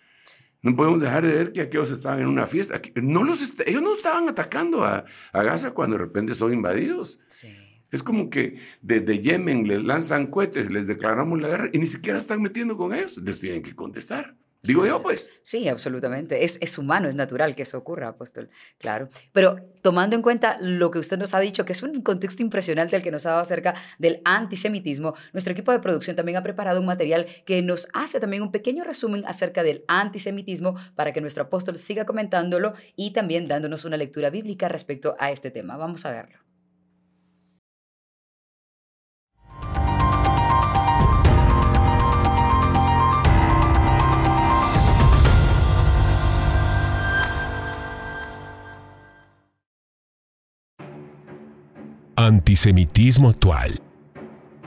[0.62, 2.82] No podemos dejar de ver que aquellos estaban en una fiesta.
[2.96, 7.22] No los ellos no estaban atacando a, a, Gaza cuando de repente son invadidos.
[7.90, 12.18] Es como que desde Yemen les lanzan cohetes, les declaramos la guerra y ni siquiera
[12.18, 13.16] están metiendo con ellos.
[13.20, 14.36] Les tienen que contestar.
[14.66, 15.32] Digo yo, pues.
[15.44, 16.44] Sí, absolutamente.
[16.44, 18.50] Es, es humano, es natural que eso ocurra, apóstol.
[18.78, 19.10] Claro.
[19.32, 22.96] Pero tomando en cuenta lo que usted nos ha dicho, que es un contexto impresionante
[22.96, 26.80] el que nos ha dado acerca del antisemitismo, nuestro equipo de producción también ha preparado
[26.80, 31.44] un material que nos hace también un pequeño resumen acerca del antisemitismo para que nuestro
[31.44, 35.78] apóstol siga comentándolo y también dándonos una lectura bíblica respecto a este tema.
[35.78, 36.45] Vamos a verlo.
[52.26, 53.80] Antisemitismo actual.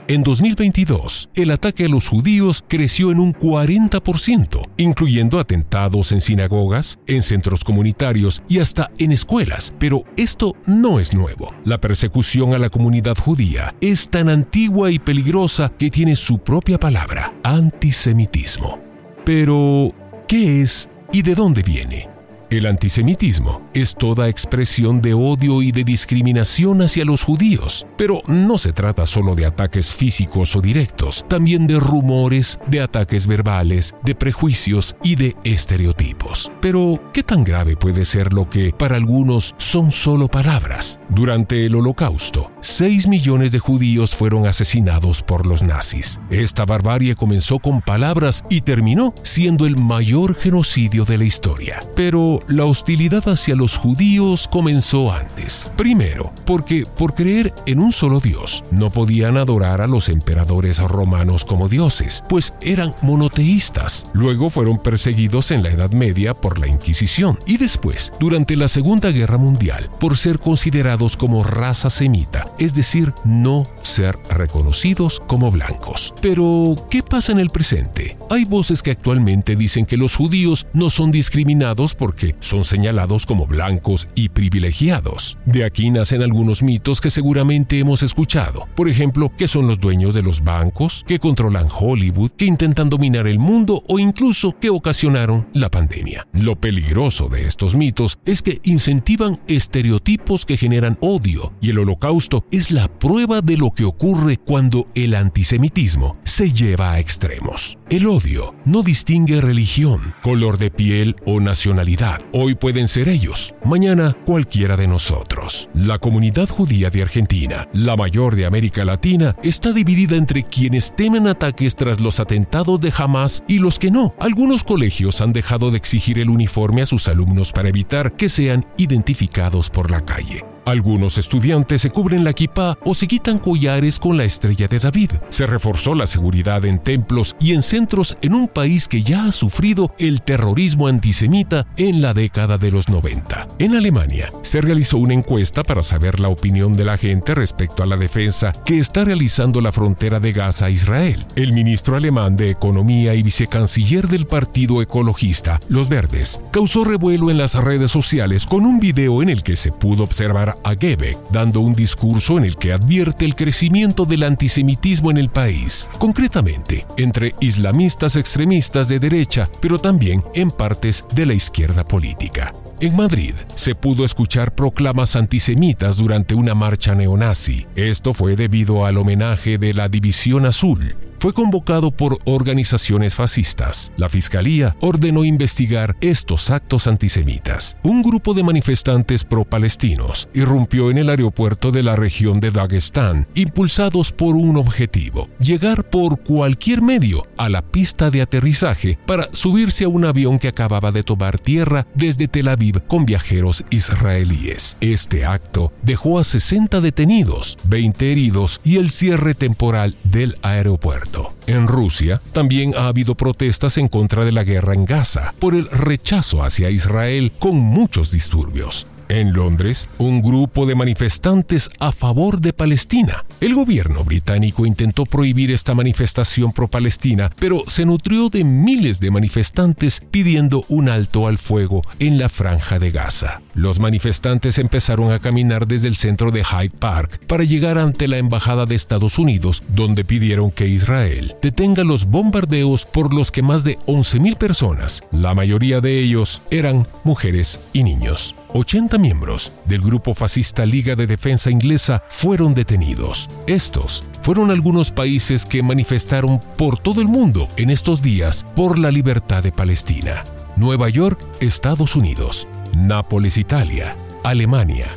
[0.07, 6.99] En 2022, el ataque a los judíos creció en un 40%, incluyendo atentados en sinagogas,
[7.05, 9.73] en centros comunitarios y hasta en escuelas.
[9.77, 11.53] Pero esto no es nuevo.
[11.65, 16.79] La persecución a la comunidad judía es tan antigua y peligrosa que tiene su propia
[16.79, 18.79] palabra, antisemitismo.
[19.25, 19.93] Pero,
[20.29, 22.18] ¿qué es y de dónde viene?
[22.49, 28.57] El antisemitismo es toda expresión de odio y de discriminación hacia los judíos, pero no
[28.57, 34.15] se trata solo de ataques físicos o directos, también de rumores, de ataques verbales, de
[34.15, 36.51] prejuicios y de estereotipos.
[36.59, 40.99] Pero, ¿qué tan grave puede ser lo que para algunos son solo palabras?
[41.09, 46.19] Durante el Holocausto, 6 millones de judíos fueron asesinados por los nazis.
[46.31, 51.83] Esta barbarie comenzó con palabras y terminó siendo el mayor genocidio de la historia.
[51.95, 55.71] Pero la hostilidad hacia los judíos comenzó antes.
[55.75, 61.45] Primero, porque por creer en un solo Dios, no podían adorar a los emperadores romanos
[61.45, 64.05] como dioses, pues eran monoteístas.
[64.13, 69.09] Luego fueron perseguidos en la Edad Media por la Inquisición y después, durante la Segunda
[69.09, 76.13] Guerra Mundial, por ser considerados como raza semita, es decir, no ser reconocidos como blancos.
[76.21, 78.17] Pero, ¿qué pasa en el presente?
[78.29, 83.47] Hay voces que actualmente dicen que los judíos no son discriminados porque son señalados como
[83.47, 85.37] blancos y privilegiados.
[85.45, 88.67] De aquí nacen algunos mitos que seguramente hemos escuchado.
[88.75, 93.27] Por ejemplo, que son los dueños de los bancos, que controlan Hollywood, que intentan dominar
[93.27, 96.27] el mundo o incluso que ocasionaron la pandemia.
[96.33, 102.45] Lo peligroso de estos mitos es que incentivan estereotipos que generan odio y el holocausto
[102.51, 107.78] es la prueba de lo que ocurre cuando el antisemitismo se lleva a extremos.
[107.89, 114.15] El odio no distingue religión, color de piel o nacionalidad Hoy pueden ser ellos, mañana
[114.25, 115.69] cualquiera de nosotros.
[115.73, 121.25] La comunidad judía de Argentina, la mayor de América Latina, está dividida entre quienes temen
[121.25, 124.13] ataques tras los atentados de Hamas y los que no.
[124.19, 128.67] Algunos colegios han dejado de exigir el uniforme a sus alumnos para evitar que sean
[128.77, 130.45] identificados por la calle.
[130.69, 135.13] Algunos estudiantes se cubren la kippah o se quitan collares con la estrella de David.
[135.29, 139.31] Se reforzó la seguridad en templos y en centros en un país que ya ha
[139.31, 143.47] sufrido el terrorismo antisemita en la década de los 90.
[143.57, 147.87] En Alemania, se realizó una encuesta para saber la opinión de la gente respecto a
[147.87, 151.25] la defensa que está realizando la frontera de Gaza a Israel.
[151.35, 157.39] El ministro alemán de Economía y vicecanciller del Partido Ecologista, Los Verdes, causó revuelo en
[157.39, 161.61] las redes sociales con un video en el que se pudo observar a Gebeck, dando
[161.61, 167.35] un discurso en el que advierte el crecimiento del antisemitismo en el país, concretamente entre
[167.39, 172.53] islamistas extremistas de derecha, pero también en partes de la izquierda política.
[172.81, 177.67] En Madrid se pudo escuchar proclamas antisemitas durante una marcha neonazi.
[177.75, 183.91] Esto fue debido al homenaje de la División Azul, fue convocado por organizaciones fascistas.
[183.97, 187.77] La fiscalía ordenó investigar estos actos antisemitas.
[187.83, 194.11] Un grupo de manifestantes pro-palestinos irrumpió en el aeropuerto de la región de Dagestán, impulsados
[194.11, 199.89] por un objetivo, llegar por cualquier medio a la pista de aterrizaje para subirse a
[199.89, 204.77] un avión que acababa de tomar tierra desde Tel Aviv con viajeros israelíes.
[204.79, 211.08] Este acto dejó a 60 detenidos, 20 heridos y el cierre temporal del aeropuerto.
[211.49, 215.67] En Rusia también ha habido protestas en contra de la guerra en Gaza por el
[215.69, 218.85] rechazo hacia Israel con muchos disturbios.
[219.09, 223.25] En Londres, un grupo de manifestantes a favor de Palestina.
[223.41, 230.03] El gobierno británico intentó prohibir esta manifestación pro-palestina, pero se nutrió de miles de manifestantes
[230.11, 233.41] pidiendo un alto al fuego en la franja de Gaza.
[233.55, 238.19] Los manifestantes empezaron a caminar desde el centro de Hyde Park para llegar ante la
[238.19, 243.63] Embajada de Estados Unidos, donde pidieron que Israel detenga los bombardeos por los que más
[243.63, 248.35] de 11.000 personas, la mayoría de ellos eran mujeres y niños.
[248.53, 253.29] 80 miembros del grupo fascista Liga de Defensa Inglesa fueron detenidos.
[253.45, 258.91] Estos fueron algunos países que manifestaron por todo el mundo en estos días por la
[258.91, 260.23] libertad de Palestina.
[260.55, 262.47] Nueva York, Estados Unidos.
[262.75, 263.95] Nápoles, Italia.
[264.23, 264.87] Alemania.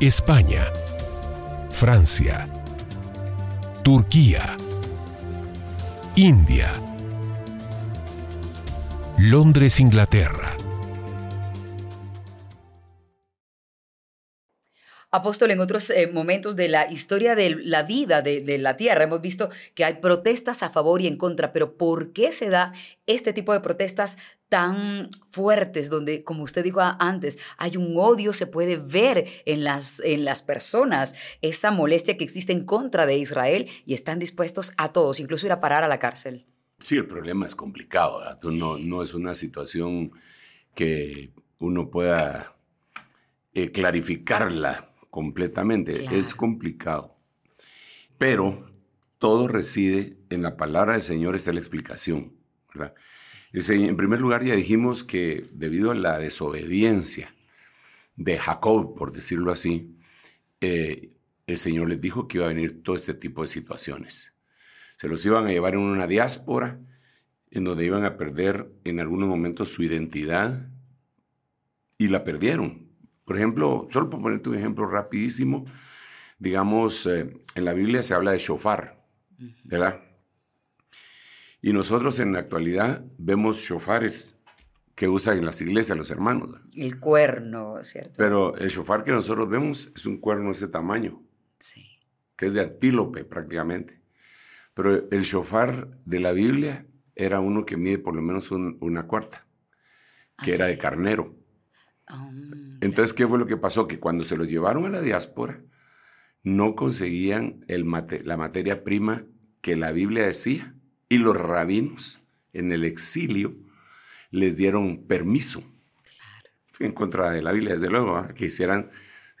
[0.00, 0.64] España.
[1.70, 2.48] Francia.
[3.84, 4.56] Turquía.
[6.16, 6.72] India.
[9.16, 10.57] Londres, Inglaterra.
[15.18, 19.04] Apóstol, en otros eh, momentos de la historia de la vida de, la tierra.
[19.04, 22.72] Hemos visto que hay protestas a favor y en contra, pero ¿por qué se da
[23.06, 28.46] este tipo de protestas tan fuertes donde, como usted dijo antes, hay un odio, se
[28.46, 33.68] puede ver en las, en las personas, esa molestia que existe en contra de Israel
[33.84, 36.46] y están dispuestos a todos, incluso ir a parar a la cárcel?
[36.78, 38.20] Sí, el problema es complicado,
[38.58, 40.12] No, no es una situación
[40.74, 42.56] que uno pueda
[43.54, 46.06] eh, clarificarla completamente.
[46.16, 47.16] Es complicado.
[48.18, 48.70] Pero
[49.18, 52.32] todo reside en la palabra del Señor, está la explicación.
[52.74, 52.94] ¿verdad?
[53.52, 57.34] En primer lugar, ya dijimos que debido a la desobediencia
[58.16, 59.96] de Jacob, por decirlo así,
[60.60, 61.12] eh,
[61.46, 64.34] el Señor les dijo que iba a venir todo este tipo de situaciones.
[64.96, 66.78] Se los iban a llevar en una diáspora,
[67.50, 70.68] en donde iban a perder en algunos momentos su identidad,
[71.96, 72.87] y la perdieron.
[73.28, 75.66] Por ejemplo, solo por ponerte un ejemplo rapidísimo,
[76.38, 79.04] digamos, eh, en la Biblia se habla de shofar,
[79.64, 80.00] ¿verdad?
[81.60, 84.38] Y nosotros en la actualidad vemos shofares
[84.94, 86.58] que usan en las iglesias los hermanos.
[86.74, 88.14] El cuerno, ¿cierto?
[88.16, 91.22] Pero el shofar que nosotros vemos es un cuerno de ese tamaño,
[91.58, 92.00] sí.
[92.34, 94.00] que es de antílope prácticamente.
[94.72, 99.46] Pero el shofar de la Biblia era uno que mide por lo menos una cuarta,
[100.42, 101.37] que ¿Ah, era de carnero.
[102.80, 103.88] Entonces, ¿qué fue lo que pasó?
[103.88, 105.60] Que cuando se los llevaron a la diáspora,
[106.42, 107.86] no conseguían el
[108.24, 109.24] la materia prima
[109.60, 110.74] que la Biblia decía.
[111.08, 112.20] Y los rabinos
[112.52, 113.54] en el exilio
[114.30, 115.62] les dieron permiso.
[116.78, 118.90] En contra de la Biblia, desde luego, que hicieran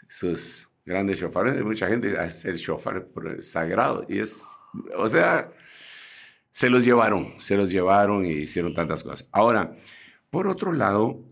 [0.08, 1.62] sus grandes shofares.
[1.62, 3.08] Mucha gente hace el shofar
[3.40, 4.04] sagrado.
[4.08, 4.48] Y es,
[4.96, 5.52] o sea,
[6.50, 9.28] se los llevaron, se los llevaron y hicieron tantas cosas.
[9.30, 9.76] Ahora,
[10.30, 11.22] por otro lado,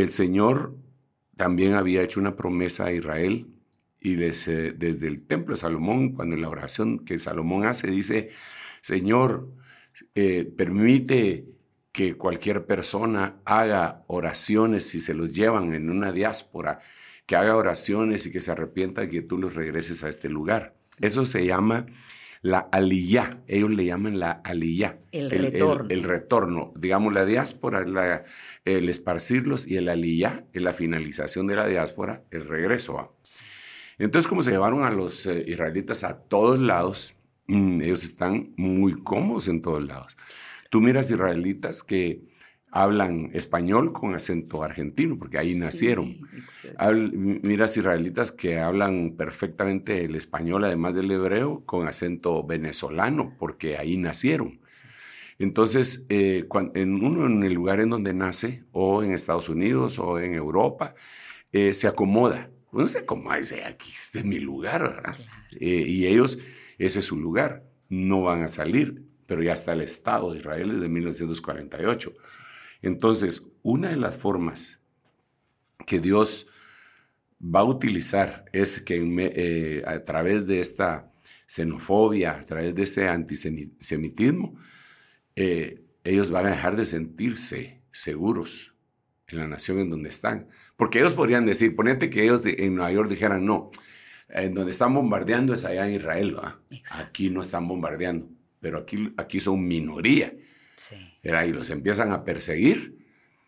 [0.00, 0.76] el Señor
[1.36, 3.46] también había hecho una promesa a Israel
[4.00, 8.30] y desde, el templo de Salomón, cuando en la oración que Salomón hace, dice,
[8.82, 9.48] Señor,
[10.14, 11.46] eh, permite
[11.90, 16.80] que cualquier persona haga oraciones si se los llevan en una diáspora,
[17.24, 20.74] que haga oraciones y que se arrepienta y que tú los regreses a este lugar.
[21.00, 21.86] Eso se llama
[22.44, 24.98] la aliyá, ellos le llaman la aliyá.
[25.12, 25.88] El, retorno.
[25.88, 26.74] El, retorno.
[26.76, 28.24] Digamos, la diáspora la,
[28.66, 33.16] el esparcirlos y el aliyá es la finalización de la diáspora, el regreso.
[33.96, 37.14] Entonces, como se llevaron a los eh, israelitas a todos lados,
[37.46, 40.18] mm, ellos están muy cómodos en todos lados.
[40.68, 42.20] Tú miras israelitas que
[42.74, 46.28] hablan español con acento argentino, porque ahí nacieron.
[46.90, 53.96] miras israelitas que hablan perfectamente el español, además del hebreo, con acento venezolano, porque ahí
[53.96, 54.58] nacieron.
[55.38, 60.18] Entonces, eh, en uno en el lugar en donde nace, o en Estados Unidos, o
[60.18, 60.96] en Europa,
[61.52, 62.50] eh, se acomoda.
[62.72, 65.16] Uno se acomoda y dice, aquí es mi lugar, ¿verdad?
[65.60, 66.40] Eh, y ellos,
[66.78, 67.62] ese es su lugar.
[67.88, 72.12] No van a salir, pero ya está el Estado de Israel desde 1948.
[72.84, 74.78] Entonces, una de las formas
[75.86, 76.46] que Dios
[77.42, 81.10] va a utilizar es que eh, a través de esta
[81.46, 84.58] xenofobia, a través de este antisemitismo,
[85.34, 88.74] eh, ellos van a dejar de sentirse seguros
[89.28, 90.48] en la nación en donde están.
[90.76, 93.70] Porque ellos podrían decir, ponete que ellos en Nueva York dijeran, no,
[94.28, 96.36] en donde están bombardeando es allá en Israel,
[96.98, 98.28] aquí no están bombardeando,
[98.60, 100.34] pero aquí, aquí son minoría.
[100.76, 100.96] Sí.
[101.22, 103.04] Era, y los empiezan a perseguir.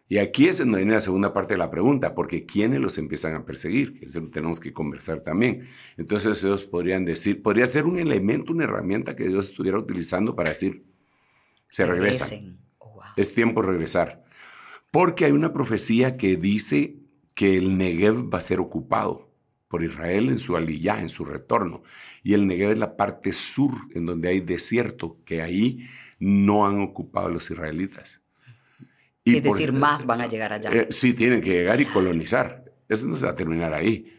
[0.08, 3.34] Y aquí es donde viene la segunda parte de la pregunta, porque ¿quiénes los empiezan
[3.34, 3.98] a perseguir?
[4.02, 5.66] Eso tenemos que conversar también.
[5.96, 10.50] Entonces ellos podrían decir, podría ser un elemento, una herramienta que Dios estuviera utilizando para
[10.50, 10.84] decir,
[11.70, 12.36] se regresa.
[12.78, 14.24] Oh, es tiempo de regresar.
[14.92, 16.96] Porque hay una profecía que dice
[17.34, 19.26] que el Negev va a ser ocupado
[19.68, 21.82] por Israel en su aliyah, en su retorno.
[22.22, 25.86] Y el Negev es la parte sur, en donde hay desierto, que ahí
[26.18, 28.22] no han ocupado los israelitas.
[29.24, 30.70] es decir, más van a llegar allá.
[30.72, 32.64] Eh, sí, tienen que llegar y colonizar.
[32.88, 34.12] Eso no se va a terminar ahí.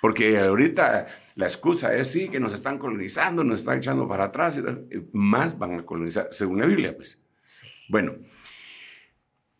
[0.00, 4.60] Porque ahorita la excusa es sí, que nos están colonizando, nos están echando para atrás.
[5.12, 7.22] más van a colonizar, según la Biblia, pues.
[7.88, 8.14] Bueno,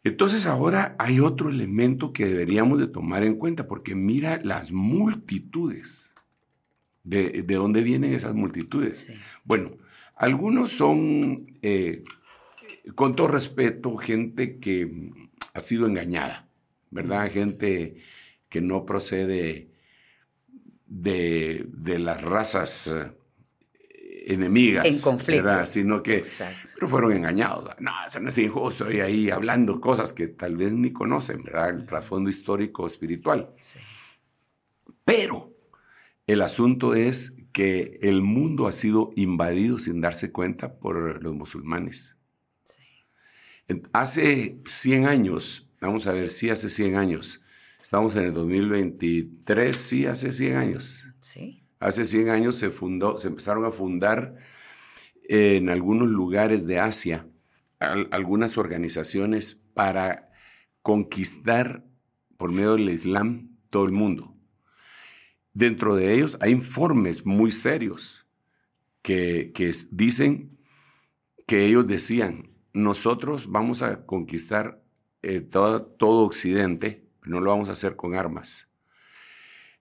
[0.05, 6.15] Entonces ahora hay otro elemento que deberíamos de tomar en cuenta, porque mira las multitudes.
[7.03, 9.19] ¿De, dónde vienen esas multitudes?
[9.45, 9.73] Bueno,
[10.19, 12.03] algunos son, eh,
[12.95, 15.13] con todo respeto, gente que
[15.55, 16.49] ha sido engañada,
[16.91, 17.31] ¿verdad?
[17.31, 17.97] Gente
[18.49, 19.71] que no procede
[20.87, 23.13] de, de las razas
[24.29, 24.87] enemigas.
[24.87, 25.67] En conflicto.
[25.67, 26.23] Sino que
[26.75, 27.75] pero fueron engañados.
[27.81, 28.91] No, eso no es injusto.
[28.93, 31.71] Y ahí hablando cosas que tal vez ni conocen, ¿verdad?
[31.71, 33.55] El trasfondo histórico espiritual.
[33.59, 33.81] Sí.
[35.05, 35.55] Pero
[36.27, 42.17] el asunto es que el mundo ha sido invadido sin darse cuenta por los musulmanes.
[42.63, 42.85] Sí.
[43.93, 47.43] Hace 100 años, vamos a ver, sí, hace 100 años,
[47.83, 51.09] estamos en el 2023, sí, hace 100 años.
[51.19, 51.65] Sí.
[51.81, 54.37] Hace 100 años se, fundó, se empezaron a fundar
[55.25, 57.27] en algunos lugares de Asia
[57.81, 60.31] algunas organizaciones para
[60.83, 61.85] conquistar
[62.37, 64.38] por medio del Islam todo el mundo.
[65.59, 68.25] Dentro de ellos hay informes muy serios
[69.03, 69.53] que,
[69.91, 70.57] dicen
[71.49, 74.81] que ellos decían, nosotros vamos a conquistar
[75.23, 78.71] eh, todo, todo Occidente, no lo vamos a hacer con armas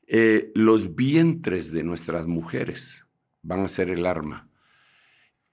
[0.07, 3.05] eh, los vientres de nuestras mujeres
[3.43, 4.49] van a ser el arma.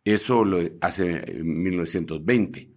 [0.04, 2.70] Eso lo hace en 1920.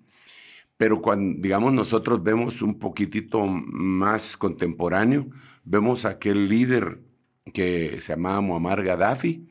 [0.75, 5.29] Pero cuando, digamos, nosotros vemos un poquitito más contemporáneo,
[5.63, 7.06] vemos a aquel líder
[7.53, 9.47] que se llamaba Muammar Gaddafi,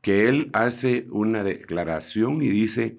[0.00, 2.98] que él hace una declaración y dice,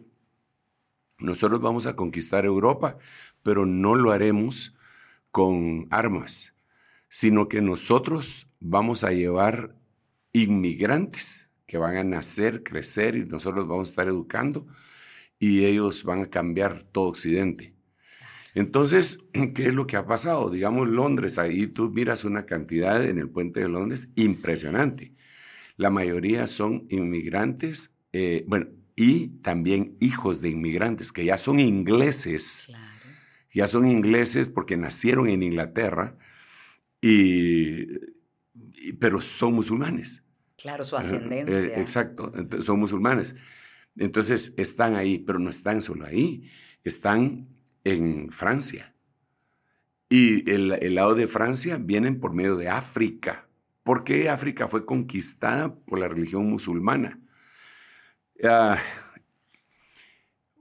[1.19, 2.97] nosotros vamos a conquistar Europa,
[3.43, 4.75] pero no lo haremos
[5.31, 6.55] con armas,
[7.09, 9.75] sino que nosotros vamos a llevar
[10.33, 14.67] inmigrantes que van a nacer, crecer y nosotros vamos a estar educando
[15.37, 17.74] y ellos van a cambiar todo Occidente.
[18.55, 19.19] Entonces,
[19.53, 20.49] ¿qué es lo que ha pasado?
[20.49, 25.13] Digamos, Londres, ahí tú miras una cantidad en el puente de Londres impresionante.
[25.77, 32.69] La mayoría son inmigrantes, eh, bueno, y también hijos de inmigrantes, que ya son ingleses.
[33.53, 36.17] Ya son ingleses porque nacieron en Inglaterra
[37.01, 37.87] y
[38.99, 40.25] pero son musulmanes.
[40.57, 41.75] Claro, su ascendencia.
[41.75, 42.31] Eh, exacto,
[42.61, 43.35] son musulmanes.
[43.97, 46.49] Entonces están ahí, pero no están solo ahí,
[46.83, 47.54] están
[47.85, 48.93] en Francia.
[50.09, 53.47] Y el, lado de Francia vienen por medio de África.
[53.83, 57.19] ¿Por qué África fue conquistada por la religión musulmana?
[58.43, 58.79] Ah,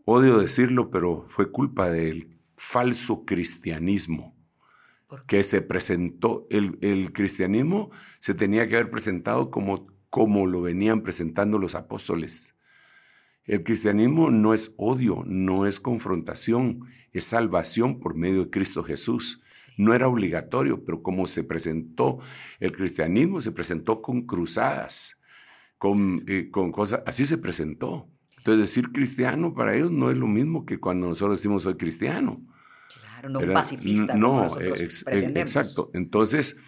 [0.05, 4.35] odio decirlo, pero fue culpa del falso cristianismo
[5.27, 11.59] que se presentó, el, cristianismo se tenía que haber presentado como, como lo venían presentando
[11.59, 12.54] los apóstoles.
[13.47, 16.81] El cristianismo no es odio, no es confrontación,
[17.13, 19.43] es salvación por medio de Cristo Jesús.
[19.77, 22.21] No era obligatorio, pero como se presentó
[22.61, 25.21] el cristianismo, se presentó con cruzadas,
[25.79, 28.09] con, eh, con cosas, así se presentó.
[28.39, 32.45] Entonces decir cristiano para ellos no es lo mismo que cuando nosotros decimos soy cristiano
[33.29, 34.15] no un pacifista.
[34.15, 35.91] No, exacto.
[35.95, 36.59] Entonces,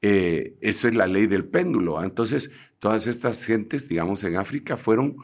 [0.00, 2.02] eh, esa es la ley del péndulo.
[2.02, 5.16] Entonces, todas estas gentes, digamos, en África fueron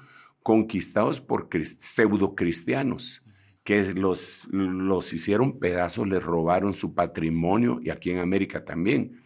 [0.48, 3.22] conquistados por pseudo cristianos
[3.62, 9.20] que los, los hicieron pedazos, les robaron su patrimonio y aquí en América también.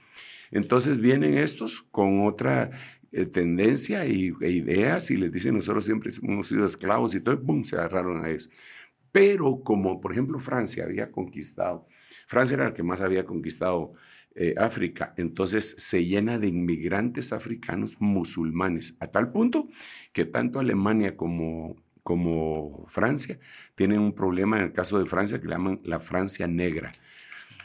[0.51, 2.73] Entonces vienen estos con otra
[3.13, 7.41] eh, tendencia y, e ideas y les dicen nosotros siempre hemos sido esclavos y todo,
[7.41, 8.51] ¡pum!, se agarraron a eso.
[9.13, 11.87] Pero como por ejemplo Francia había conquistado,
[12.27, 13.93] Francia era el que más había conquistado
[14.35, 19.69] eh, África, entonces se llena de inmigrantes africanos musulmanes, a tal punto
[20.13, 23.39] que tanto Alemania como, como Francia
[23.75, 26.93] tienen un problema en el caso de Francia que le llaman la Francia negra.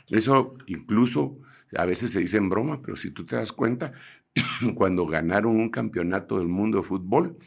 [0.09, 1.39] Eso incluso
[1.75, 3.93] a veces se dice en broma, pero si tú te das cuenta,
[4.75, 7.37] cuando ganaron un campeonato del mundo de fútbol,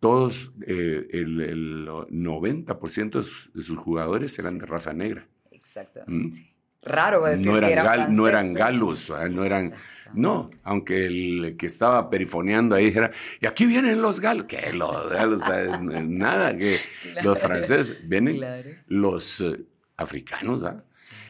[0.00, 5.28] todos, eh, el, 90% de sus, jugadores eran de raza negra.
[5.50, 6.40] Exactamente.
[6.40, 6.59] ¿Mm?
[6.82, 9.72] Raro decir no eran, que eran no eran galos, no eran...
[10.12, 15.08] No, aunque el que estaba perifoneando ahí era, y aquí vienen los galos, que los
[15.08, 15.40] galos,
[16.04, 16.78] nada, que
[17.22, 18.40] los franceses, vienen
[18.88, 19.64] los eh,
[19.96, 20.62] africanos.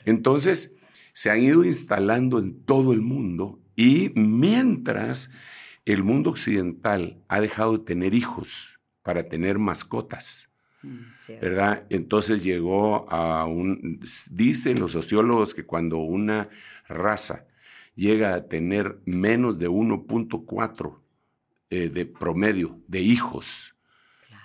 [0.07, 0.77] Entonces,
[1.13, 5.31] se han ido instalando en todo el mundo y mientras
[5.85, 10.50] el mundo occidental ha dejado de tener hijos para tener mascotas.
[11.41, 11.87] ¿Verdad?
[11.91, 14.01] Entonces llegó a un...
[14.31, 16.49] Dicen los sociólogos que cuando una
[16.89, 17.47] raza
[17.95, 20.99] llega a tener menos de 1.4
[21.71, 23.75] eh, de promedio de hijos,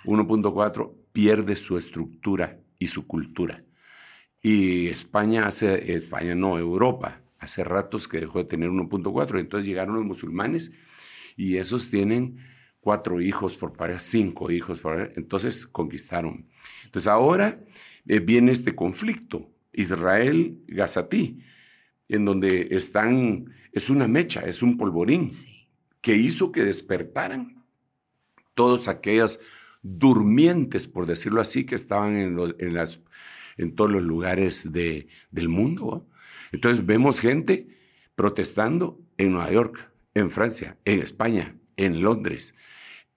[0.04, 3.64] 1.4 pierde su estructura y su cultura.
[4.42, 9.40] Y España hace, España no, Europa, hace ratos que dejó de tener 1.4.
[9.40, 10.72] Entonces llegaron los musulmanes
[11.36, 12.38] y esos tienen
[12.86, 15.12] cuatro hijos por pareja, cinco hijos por pareja.
[15.16, 16.46] Entonces conquistaron.
[16.84, 17.60] Entonces ahora
[18.06, 21.40] eh, viene este conflicto, Israel-Gazatí,
[22.08, 25.32] en donde están, es una mecha, es un polvorín,
[26.00, 27.64] que hizo que despertaran
[28.54, 29.40] todos aquellas
[29.82, 33.00] durmientes, por decirlo así, que estaban en, en, las,
[33.56, 36.06] en todos los lugares de, del mundo.
[36.52, 37.66] Entonces vemos gente
[38.14, 42.54] protestando en Nueva York, en Francia, en España, en Londres,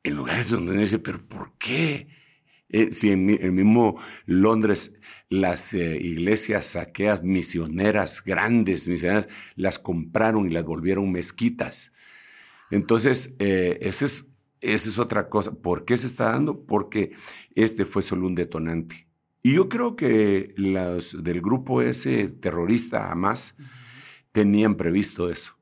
[0.03, 2.07] en lugares donde uno dice, pero ¿por qué?
[2.69, 4.95] Eh, si en el mismo Londres
[5.27, 11.93] las eh, iglesias saqueas misioneras, grandes misioneras, las compraron y las volvieron mezquitas.
[12.69, 14.29] Entonces, eh, esa, es,
[14.61, 15.53] esa es otra cosa.
[15.53, 16.63] ¿Por qué se está dando?
[16.65, 17.13] Porque
[17.55, 19.07] este fue solo un detonante.
[19.41, 23.57] Y yo creo que los del grupo ese terrorista Hamas
[24.31, 25.57] tenían previsto eso.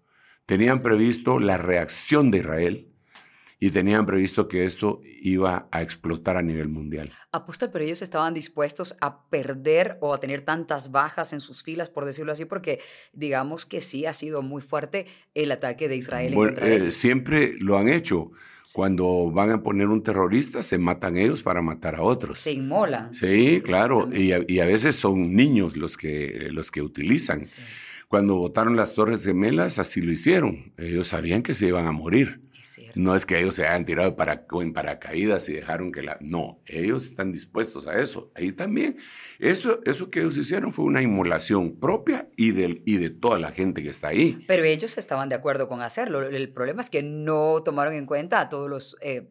[0.46, 2.87] Tenían previsto la reacción de Israel
[3.60, 7.12] y tenían previsto que esto iba a explotar a nivel mundial.
[7.32, 11.90] Apóstol, pero ellos estaban dispuestos a perder o a tener tantas bajas en sus filas,
[11.90, 12.80] por decirlo así, porque
[13.14, 16.36] digamos que sí ha sido muy fuerte el ataque de Israel.
[16.36, 18.32] Bueno, eh, siempre lo han hecho.
[18.74, 22.40] Cuando van a poner un terrorista, se matan ellos para matar a otros.
[22.40, 23.16] Se inmolan.
[23.16, 24.10] Sí, claro.
[24.12, 27.44] Y a, y a, veces son niños los que, los que utilizan.
[27.44, 27.56] Sí.
[28.10, 30.74] Cuando votaron las Torres Gemelas, así lo hicieron.
[30.78, 32.42] Ellos sabían que se iban a morir.
[32.96, 36.18] No es que ellos se hayan tirado para, en paracaídas y dejaron que la...
[36.22, 38.32] No, ellos están dispuestos a eso.
[38.36, 38.98] Ahí también.
[39.40, 43.52] Eso, eso que ellos hicieron fue una inmolación propia y de, y de toda la
[43.52, 44.44] gente que está ahí.
[44.48, 46.24] Pero ellos estaban de acuerdo con hacerlo.
[46.24, 48.98] El problema es que no tomaron en cuenta a todos los...
[49.02, 49.30] Eh,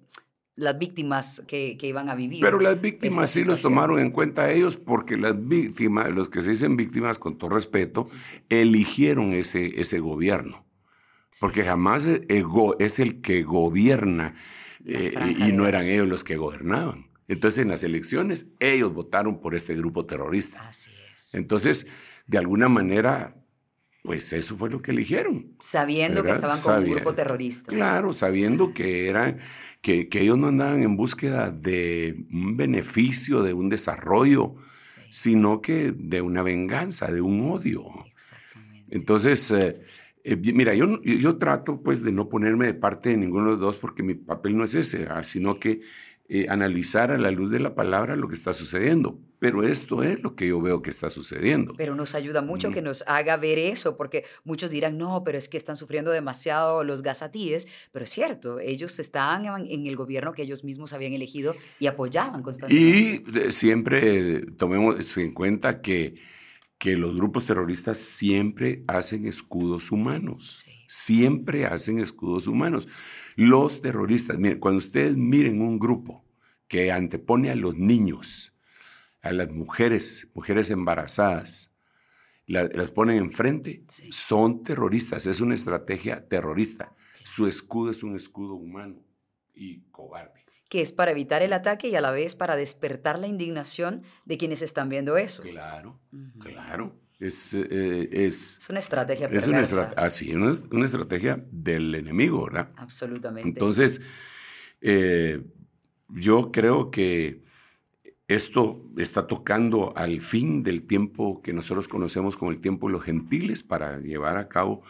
[0.56, 2.40] las víctimas que, que, iban a vivir.
[2.40, 6.50] Pero las víctimas sí los tomaron en cuenta ellos porque las víctimas, los que se
[6.50, 8.40] dicen víctimas, con todo respeto, sí, sí.
[8.48, 10.65] eligieron ese, ese gobierno.
[11.40, 14.34] Porque jamás es el que gobierna
[14.84, 17.10] eh, y no eran ellos los que gobernaban.
[17.28, 20.66] Entonces en las elecciones ellos votaron por este grupo terrorista.
[20.68, 21.34] Así es.
[21.34, 21.86] Entonces,
[22.26, 23.36] de alguna manera,
[24.02, 25.56] pues eso fue lo que eligieron.
[25.58, 26.30] Sabiendo ¿verdad?
[26.30, 27.66] que estaban con Sabía, un grupo terrorista.
[27.74, 29.38] Claro, sabiendo que eran,
[29.80, 34.54] que, que, ellos no andaban en búsqueda de un beneficio, de un desarrollo,
[35.10, 35.30] sí.
[35.30, 37.84] sino que de una venganza, de un odio.
[38.12, 38.96] Exactamente.
[38.96, 39.82] Entonces, eh,
[40.28, 43.60] eh, mira, yo, yo trato pues de no ponerme de parte de ninguno de los
[43.60, 45.82] dos porque mi papel no es ese, ah, sino que
[46.28, 49.20] eh, analizar a la luz de la palabra lo que está sucediendo.
[49.38, 51.74] Pero esto es lo que yo veo que está sucediendo.
[51.76, 52.72] Pero nos ayuda mucho mm.
[52.72, 56.82] que nos haga ver eso, porque muchos dirán, no, pero es que están sufriendo demasiado
[56.82, 57.68] los gazatíes.
[57.92, 62.42] Pero es cierto, ellos estaban en el gobierno que ellos mismos habían elegido y apoyaban
[62.42, 63.46] constantemente.
[63.46, 66.16] Y siempre tomemos en cuenta que
[66.78, 70.62] que los grupos terroristas siempre hacen escudos humanos.
[70.64, 70.72] Sí.
[70.88, 72.88] Siempre hacen escudos humanos.
[73.34, 76.24] Los terroristas, miren, cuando ustedes miren un grupo
[76.68, 78.54] que antepone a los niños,
[79.22, 81.72] a las mujeres, mujeres embarazadas,
[82.46, 84.12] la, las ponen enfrente, sí.
[84.12, 85.26] son terroristas.
[85.26, 86.94] Es una estrategia terrorista.
[87.24, 89.02] Su escudo es un escudo humano
[89.54, 93.26] y cobarde que es para evitar el ataque y a la vez para despertar la
[93.26, 95.42] indignación de quienes están viendo eso.
[95.42, 96.38] Claro, uh -huh.
[96.38, 96.96] claro.
[97.18, 102.44] Es, eh, es, es, una estrategia es una, estra así, una, una, estrategia del enemigo,
[102.44, 102.68] ¿verdad?
[102.76, 103.48] Absolutamente.
[103.48, 104.02] Entonces,
[104.82, 105.42] eh,
[106.10, 107.42] yo creo que
[108.28, 113.04] esto está tocando al fin del tiempo que nosotros conocemos como el tiempo de los
[113.04, 114.82] gentiles para llevar a cabo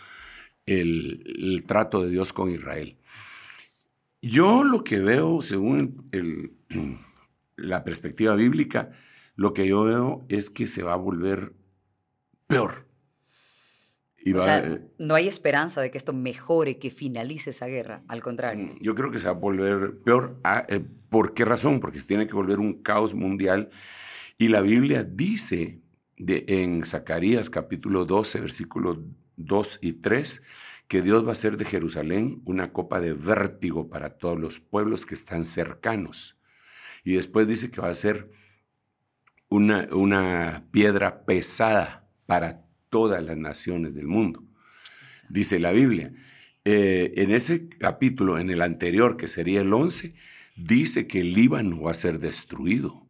[0.64, 2.96] el, el trato de Dios con Israel.
[4.22, 6.56] Yo lo que veo, según el,
[7.56, 8.92] la perspectiva bíblica,
[9.34, 11.54] lo que yo veo es que se va a volver
[12.46, 12.86] peor.
[14.18, 18.02] Y o va, sea, no hay esperanza de que esto mejore, que finalice esa guerra,
[18.08, 18.74] al contrario.
[18.80, 20.40] Yo creo que se va a volver peor.
[20.42, 21.78] Ah, eh, ¿Por qué razón?
[21.78, 23.70] Porque se tiene que volver un caos mundial.
[24.36, 25.80] Y la Biblia dice
[26.16, 28.98] de, en Zacarías capítulo 12, versículos
[29.36, 30.42] 2 y 3,
[30.88, 35.04] que Dios va a hacer de Jerusalén una copa de vértigo para todos los pueblos
[35.04, 36.38] que están cercanos.
[37.04, 38.30] Y después dice que va a ser
[39.48, 44.44] una, una piedra pesada para todas las naciones del mundo.
[45.28, 46.12] Dice la Biblia.
[46.64, 50.14] Eh, en ese capítulo, en el anterior, que sería el 11,
[50.56, 53.05] dice que el Líbano va a ser destruido.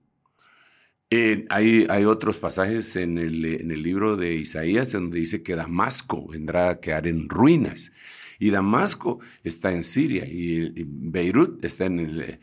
[1.11, 5.55] Eh, hay, hay, otros pasajes en el, en el, libro de Isaías donde dice que
[5.55, 7.93] Damasco vendrá a quedar en ruinas.
[8.41, 12.39] Y Damasco está en Siria y, Beirut está en el,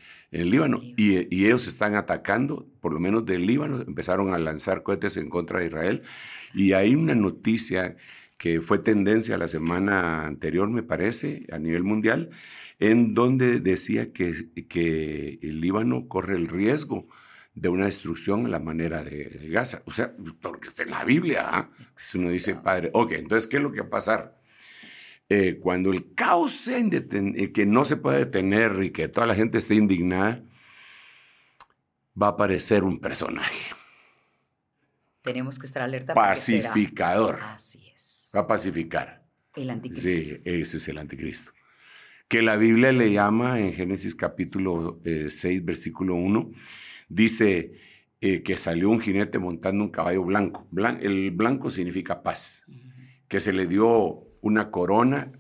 [0.50, 0.80] Líbano.
[0.96, 5.60] Y, ellos están atacando, por lo menos del Líbano, empezaron a lanzar cohetes en contra
[5.60, 6.04] de Israel.
[6.54, 7.98] Y hay una noticia
[8.38, 12.30] que fue tendencia la semana anterior, me parece, a nivel mundial,
[12.80, 14.34] en donde decía que,
[14.70, 17.08] que el Líbano corre el riesgo
[17.56, 19.84] de una destrucción a la manera de, Gaza.
[19.86, 21.48] O sea, porque está en la Biblia.
[21.48, 21.70] ¿ah?
[22.16, 24.40] Uno dice, padre, ok, entonces, ¿qué es lo que va a pasar?
[25.30, 29.36] Eh, cuando el caos sea eh, que no se puede detener y que toda la
[29.36, 30.44] gente esté indignada,
[32.22, 33.74] va a aparecer un personaje.
[35.22, 36.14] Tenemos que estar alerta.
[36.14, 37.40] Pacificador.
[37.42, 38.32] Así es.
[38.36, 39.24] Va a pacificar.
[39.56, 40.34] El anticristo.
[40.34, 41.52] Sí, ese es el anticristo.
[42.28, 46.52] Que la Biblia le llama en Génesis capítulo 6, eh, versículo 1,
[47.14, 47.74] dice
[48.20, 50.66] que salió un jinete montando un caballo blanco.
[51.02, 52.66] el blanco significa paz.
[53.28, 55.32] Que se le dio una corona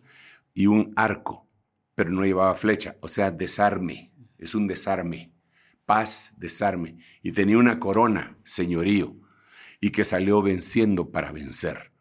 [0.53, 1.47] y un arco,
[1.95, 5.31] pero no llevaba flecha, o sea, desarme, es un desarme,
[5.85, 9.15] paz, desarme, y tenía una corona, señorío,
[9.79, 11.91] y que salió venciendo para vencer.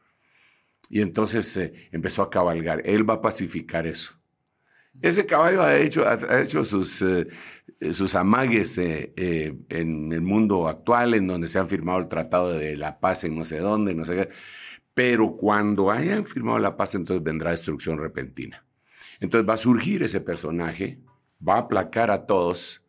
[0.88, 4.18] Y entonces eh, empezó a cabalgar, él va a pacificar eso.
[5.00, 7.26] Ese caballo ha hecho, ha hecho sus, eh,
[7.90, 9.12] sus amagues eh,
[9.68, 13.36] en el mundo actual, en donde se han firmado el Tratado de la Paz en
[13.36, 14.28] no sé dónde, no sé qué
[14.94, 18.64] pero cuando hayan firmado la paz, entonces vendrá destrucción repentina.
[19.20, 20.98] Entonces va a surgir ese personaje,
[21.46, 22.82] va a aplacar a todos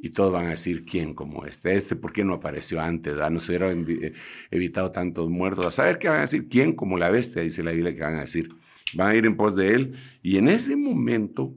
[0.00, 1.74] y todos van a decir quién como este.
[1.74, 3.18] Este, ¿por qué no apareció antes?
[3.18, 4.12] Ah, no se hubiera eh,
[4.50, 5.66] evitado tantos muertos.
[5.66, 8.16] A saber qué van a decir, quién como la bestia, dice la Biblia que van
[8.16, 8.50] a decir.
[8.94, 11.54] Van a ir en pos de él y en ese momento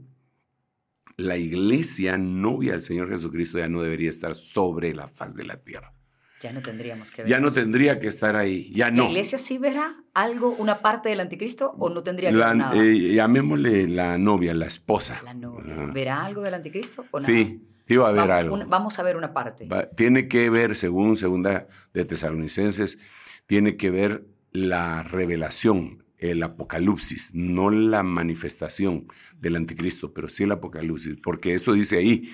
[1.21, 5.57] la iglesia novia del Señor Jesucristo ya no debería estar sobre la faz de la
[5.57, 5.93] tierra.
[6.41, 7.29] Ya no tendríamos que ver.
[7.29, 9.03] Ya no tendría que estar ahí, ya no.
[9.03, 12.83] ¿La iglesia sí verá algo, una parte del anticristo o no tendría que ver nada?
[12.83, 15.21] Eh, llamémosle la novia, la esposa.
[15.23, 15.75] La novia.
[15.93, 17.31] ¿Verá algo del anticristo o nada?
[17.31, 18.57] Sí, sí va a haber algo.
[18.65, 19.67] vamos a ver una parte.
[19.95, 22.97] tiene que ver, según segunda de Tesalonicenses,
[23.45, 29.07] tiene que ver la revelación, el apocalipsis, no la manifestación
[29.39, 32.31] del anticristo, pero sí el apocalipsis, porque eso dice ahí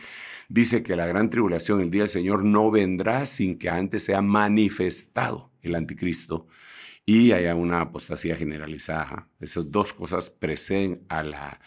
[0.49, 4.21] dice que la gran tribulación, el día del Señor, no vendrá sin que antes sea
[4.21, 6.47] manifestado el anticristo
[7.05, 9.29] y haya una apostasía generalizada.
[9.39, 11.59] Esas dos cosas preceden a la,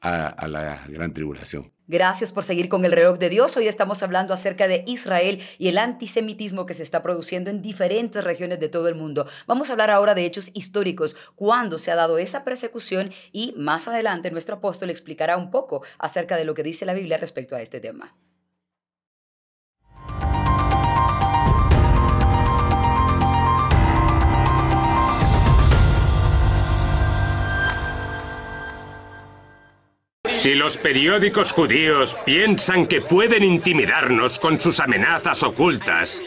[0.00, 1.72] a, la gran tribulación.
[1.90, 3.56] Gracias por seguir con el reloj de Dios.
[3.56, 8.22] Hoy estamos hablando acerca de Israel y el antisemitismo que se está produciendo en diferentes
[8.22, 9.26] regiones de todo el mundo.
[9.46, 13.88] Vamos a hablar ahora de hechos históricos, cuándo se ha dado esa persecución y más
[13.88, 17.62] adelante nuestro apóstol explicará un poco acerca de lo que dice la Biblia respecto a
[17.62, 18.14] este tema.
[30.38, 36.22] Si los periódicos judíos piensan que pueden intimidarnos con sus amenazas ocultas,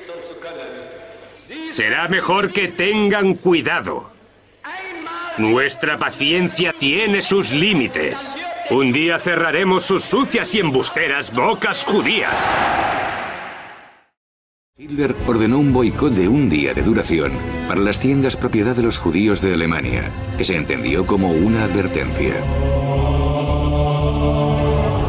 [1.69, 4.11] será mejor que tengan cuidado.
[5.37, 8.35] Nuestra paciencia tiene sus límites.
[8.69, 12.49] Un día cerraremos sus sucias y embusteras bocas judías.
[14.77, 18.97] Hitler ordenó un boicot de un día de duración para las tiendas propiedad de los
[18.97, 22.43] judíos de Alemania, que se entendió como una advertencia.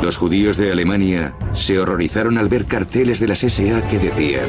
[0.02, 4.48] Los judíos de Alemania se horrorizaron al ver carteles de las SA que decían,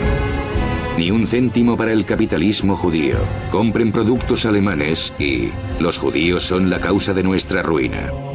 [0.98, 3.18] ni un céntimo para el capitalismo judío,
[3.52, 8.33] compren productos alemanes y los judíos son la causa de nuestra ruina.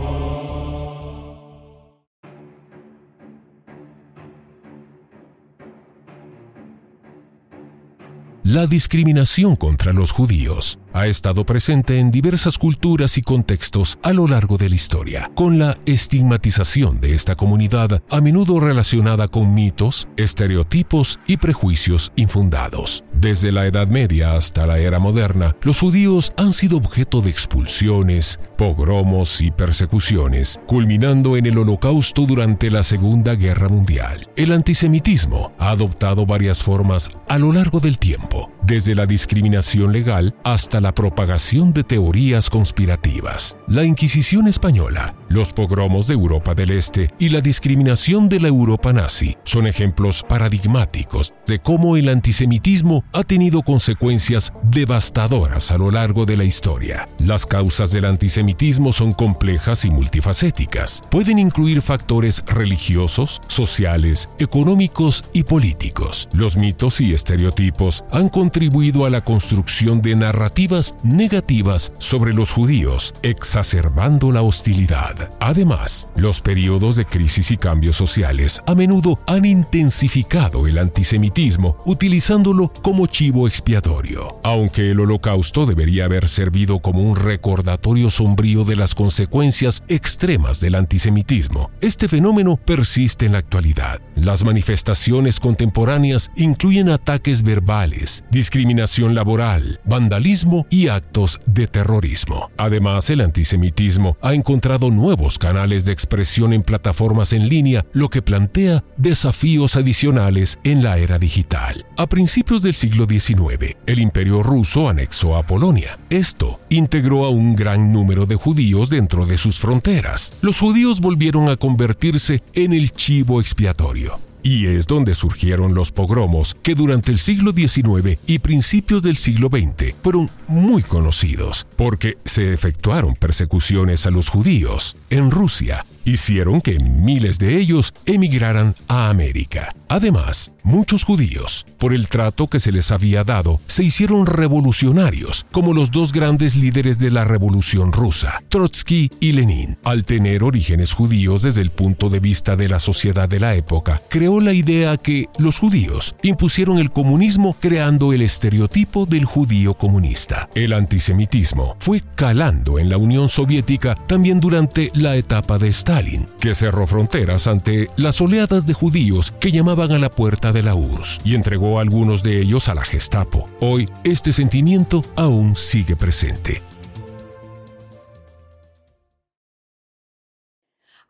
[8.51, 14.27] La discriminación contra los judíos ha estado presente en diversas culturas y contextos a lo
[14.27, 20.09] largo de la historia, con la estigmatización de esta comunidad a menudo relacionada con mitos,
[20.17, 23.05] estereotipos y prejuicios infundados.
[23.21, 28.39] Desde la Edad Media hasta la era moderna, los judíos han sido objeto de expulsiones,
[28.57, 34.31] pogromos y persecuciones, culminando en el Holocausto durante la Segunda Guerra Mundial.
[34.37, 40.37] El antisemitismo ha adoptado varias formas a lo largo del tiempo, desde la discriminación legal
[40.45, 43.57] hasta la propagación de teorías conspirativas.
[43.67, 48.93] La Inquisición española, los pogromos de Europa del Este y la discriminación de la Europa
[48.93, 56.27] nazi son ejemplos paradigmáticos de cómo el antisemitismo ha tenido consecuencias devastadoras a lo largo
[56.27, 57.09] de la historia.
[57.19, 61.03] Las causas del antisemitismo son complejas y multifacéticas.
[61.11, 66.29] Pueden incluir factores religiosos, sociales, económicos y políticos.
[66.33, 73.15] Los mitos y estereotipos han contribuido a la construcción de narrativas negativas sobre los judíos,
[73.23, 75.31] exacerbando la hostilidad.
[75.41, 82.73] Además, los periodos de crisis y cambios sociales a menudo han intensificado el antisemitismo, utilizándolo
[82.83, 84.41] como chivo expiatorio.
[84.43, 90.75] Aunque el holocausto debería haber servido como un recordatorio sombrío de las consecuencias extremas del
[90.75, 94.01] antisemitismo, este fenómeno persiste en la actualidad.
[94.17, 102.51] Las manifestaciones contemporáneas incluyen ataques verbales, discriminación laboral, vandalismo y actos de terrorismo.
[102.57, 108.23] Además, el antisemitismo ha encontrado nuevos canales de expresión en plataformas en línea, lo que
[108.23, 111.87] plantea desafíos adicionales en la era digital.
[111.97, 115.99] A principios del siglo XIX, el imperio ruso anexó a Polonia.
[116.11, 120.33] Esto integró a un gran número de judíos dentro de sus fronteras.
[120.41, 124.19] Los judíos volvieron a convertirse en el chivo expiatorio.
[124.43, 129.49] Y es donde surgieron los pogromos que durante el siglo XIX y principios del siglo
[129.49, 136.79] XX fueron muy conocidos, porque se efectuaron persecuciones a los judíos en Rusia, hicieron que
[136.79, 139.75] miles de ellos emigraran a América.
[139.89, 145.73] Además, muchos judíos, por el trato que se les había dado, se hicieron revolucionarios, como
[145.73, 149.79] los dos grandes líderes de la Revolución rusa, Trotsky y Lenin.
[149.85, 154.03] Al tener orígenes judíos desde el punto de vista de la sociedad de la época,
[154.11, 160.51] creó la idea que los judíos impusieron el comunismo creando el estereotipo del judío comunista.
[160.55, 165.98] El antisemitismo fue calando en la Unión Soviética también durante la etapa de Stalin,
[166.41, 170.75] que cerró fronteras ante las oleadas de judíos que llamaban a la puerta de la
[170.75, 173.49] URSS y entregó a algunos de ellos a la Gestapo.
[173.61, 176.68] Hoy este sentimiento aún sigue presente.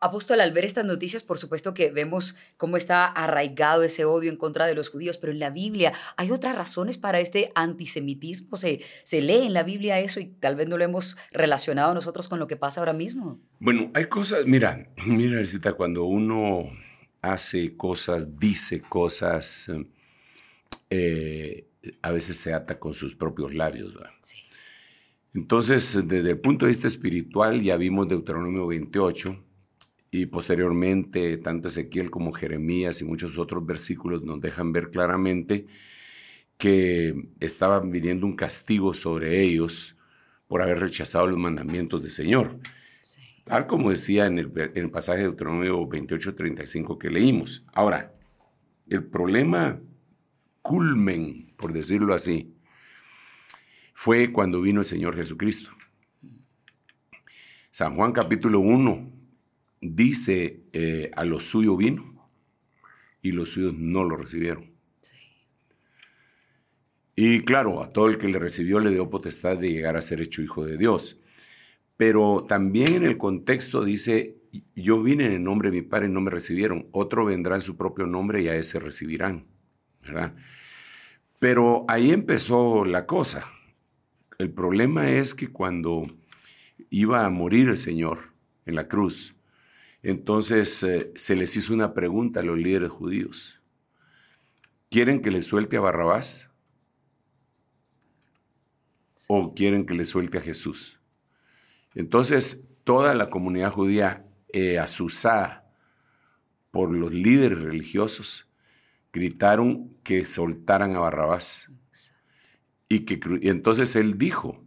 [0.01, 4.37] Apóstol, al ver estas noticias, por supuesto que vemos cómo está arraigado ese odio en
[4.37, 8.55] contra de los judíos, pero en la Biblia hay otras razones para este antisemitismo.
[8.55, 12.29] Se, se lee en la Biblia eso y tal vez no lo hemos relacionado nosotros
[12.29, 13.41] con lo que pasa ahora mismo.
[13.59, 16.71] Bueno, hay cosas, mira, mira, Cita, cuando uno
[17.21, 19.69] hace cosas, dice cosas,
[20.89, 21.67] eh,
[22.01, 23.93] a veces se ata con sus propios labios.
[25.33, 29.48] Entonces, desde el punto de vista espiritual, ya vimos Deuteronomio 28
[30.11, 35.67] y posteriormente tanto Ezequiel como Jeremías y muchos otros versículos nos dejan ver claramente
[36.57, 39.95] que estaba viniendo un castigo sobre ellos
[40.47, 42.59] por haber rechazado los mandamientos del Señor.
[43.45, 47.65] Tal como decía en el, pasaje de Deuteronomio 28, 35 que leímos.
[47.73, 48.13] Ahora,
[48.87, 49.79] el problema
[50.61, 52.53] culmen, por decirlo así,
[53.93, 55.69] fue cuando vino el Señor Jesucristo.
[57.71, 59.18] San Juan capítulo 1
[59.81, 62.29] dice, eh, a los suyos vino
[63.21, 64.71] y los suyos no lo recibieron.
[67.15, 70.21] Y claro, a todo el que le recibió le dio potestad de llegar a ser
[70.21, 71.19] hecho hijo de Dios.
[71.97, 74.37] Pero también en el contexto dice,
[74.73, 77.61] yo vine en el nombre de mi Padre y no me recibieron, otro vendrá en
[77.61, 79.47] su propio nombre y a ese recibirán,
[80.01, 80.33] ¿verdad?
[81.39, 83.45] Pero ahí empezó la cosa.
[84.37, 86.07] El problema es que cuando
[86.89, 88.33] iba a morir el Señor
[88.65, 89.35] en la cruz,
[90.01, 93.61] entonces eh, se les hizo una pregunta a los líderes judíos.
[94.89, 96.51] ¿Quieren que le suelte a Barrabás?
[99.27, 100.99] ¿O quieren que le suelte a Jesús?
[101.93, 105.71] Entonces, toda la comunidad judía eh, asusada
[106.71, 108.47] por los líderes religiosos,
[109.11, 111.71] gritaron que soltaran a Barrabás.
[112.87, 114.63] Y, que, entonces él dijo,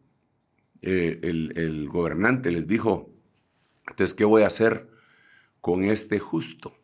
[0.83, 3.11] eh, el, el, gobernante les dijo,
[3.89, 4.92] entonces, ¿qué voy a hacer
[5.63, 6.75] con este justo?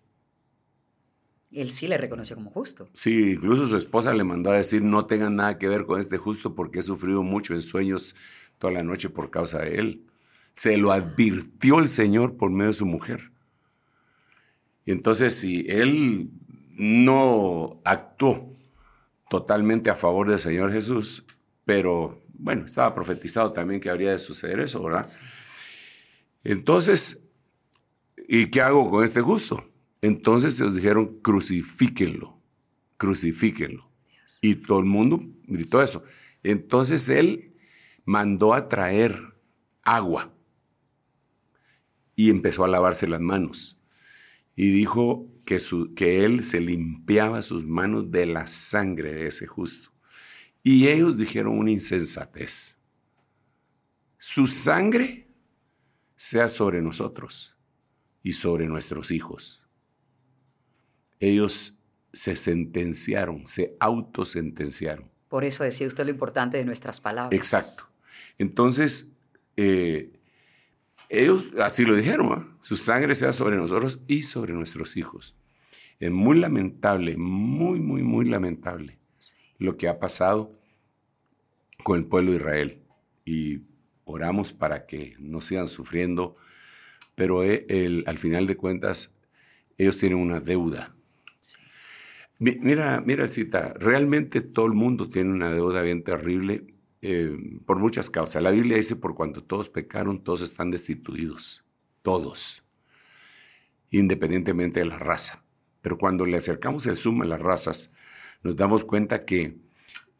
[1.50, 2.88] Él sí le reconoció como justo.
[2.94, 6.16] Sí, incluso su esposa le mandó a decir, no tengan nada que ver con este
[6.16, 8.14] justo porque he sufrido mucho en sueños
[8.58, 10.06] toda la noche por causa de él.
[10.52, 13.32] Se lo advirtió el Señor por medio de su mujer.
[14.86, 16.30] Y entonces si él
[16.76, 18.56] no actuó
[19.28, 21.24] totalmente a favor del Señor Jesús,
[21.64, 25.06] pero bueno, estaba profetizado también que habría de suceder eso, ¿verdad?
[26.44, 27.27] Entonces,
[28.28, 29.64] ¿y qué hago con este justo?
[30.02, 32.40] Entonces se dijeron, crucifíquenlo,
[32.98, 33.90] crucifíquenlo.
[34.40, 36.04] Y todo el mundo gritó eso.
[36.44, 37.56] Entonces él
[38.04, 39.18] mandó a traer
[39.82, 40.32] agua
[42.14, 43.80] y empezó a lavarse las manos.
[44.54, 49.46] Y dijo que, su, que él se limpiaba sus manos de la sangre de ese
[49.46, 49.90] justo.
[50.62, 52.78] Y ellos dijeron una insensatez.
[54.18, 55.28] Su sangre
[56.16, 57.57] sea sobre nosotros
[58.28, 59.62] y sobre nuestros hijos.
[61.18, 61.78] Ellos
[62.12, 65.10] se sentenciaron, se autosentenciaron.
[65.30, 67.34] Por eso decía usted lo importante de nuestras palabras.
[67.34, 67.88] Exacto.
[68.36, 69.12] Entonces,
[69.56, 70.12] eh,
[71.08, 72.58] ellos así lo dijeron, ¿ah?
[72.60, 75.34] su sangre sea sobre nosotros y sobre nuestros hijos.
[75.98, 78.98] Es muy lamentable, muy, muy, muy lamentable
[79.56, 80.52] lo que ha pasado
[81.82, 82.82] con el pueblo de Israel.
[83.24, 83.62] Y
[84.04, 86.36] oramos para que no sigan sufriendo,
[87.18, 89.12] pero eh, al final de cuentas,
[89.76, 90.94] ellos tienen una deuda.
[92.38, 96.64] Mira, mira, cita, realmente todo el mundo tiene una deuda bien terrible
[97.02, 98.40] eh, por muchas causas.
[98.40, 101.64] La Biblia dice, por cuanto todos pecaron, todos están destituidos,
[102.02, 102.62] todos,
[103.90, 105.42] independientemente de la raza.
[105.80, 107.92] Pero cuando le acercamos el suma a las razas,
[108.44, 109.56] nos damos cuenta que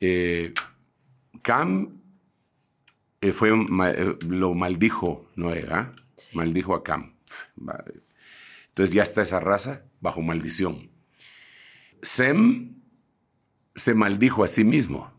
[0.01, 0.53] eh,
[1.43, 2.01] Cam
[3.21, 3.51] eh, fue,
[4.27, 5.65] lo maldijo Noé,
[6.35, 7.16] maldijo a Cam.
[8.69, 10.91] Entonces ya está esa raza bajo maldición.
[12.03, 12.77] Sem
[13.75, 15.12] se maldijo a sí mismo.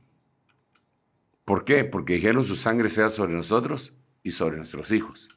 [1.45, 1.83] ¿Por qué?
[1.83, 5.29] Porque dijeron su sangre sea sobre nosotros y sobre nuestros hijos.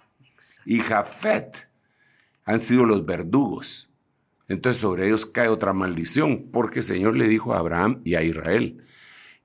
[0.64, 1.68] Y Jafet
[2.44, 3.88] han sido los verdugos.
[4.48, 8.22] Entonces sobre ellos cae otra maldición, porque el Señor le dijo a Abraham y a
[8.22, 8.84] Israel,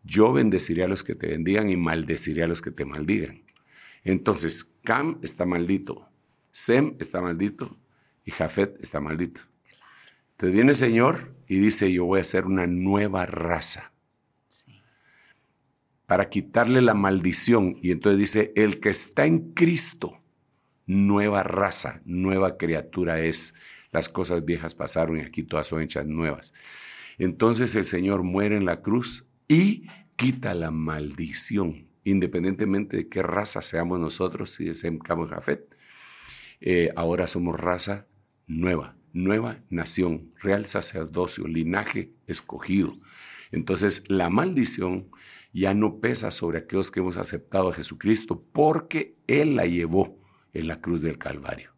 [0.04, 3.44] yo bendeciré a los que te bendigan y maldeciré a los que te maldigan.
[4.04, 6.07] Entonces, Cam está maldito,
[6.58, 7.78] Sem está maldito
[8.26, 9.42] y Jafet está maldito.
[10.32, 13.94] Entonces viene el Señor y dice, yo voy a hacer una nueva raza
[16.08, 17.78] para quitarle la maldición.
[17.84, 20.20] Y entonces dice, el que está en Cristo,
[20.88, 23.54] nueva raza, nueva criatura es.
[23.92, 26.56] Las cosas viejas pasaron y aquí todas son hechas nuevas.
[27.20, 29.86] Entonces el Señor muere en la cruz y
[30.16, 35.77] quita la maldición, independientemente de qué raza seamos nosotros, si es en Cabo Jafet.
[36.60, 38.08] Eh, ahora somos raza
[38.48, 42.94] nueva, nueva nación, real sacerdocio, linaje escogido.
[43.52, 45.10] Entonces la maldición
[45.54, 50.20] ya no pesa sobre aquellos que hemos aceptado a Jesucristo, porque Él la llevó
[50.54, 51.74] en la cruz del Calvario.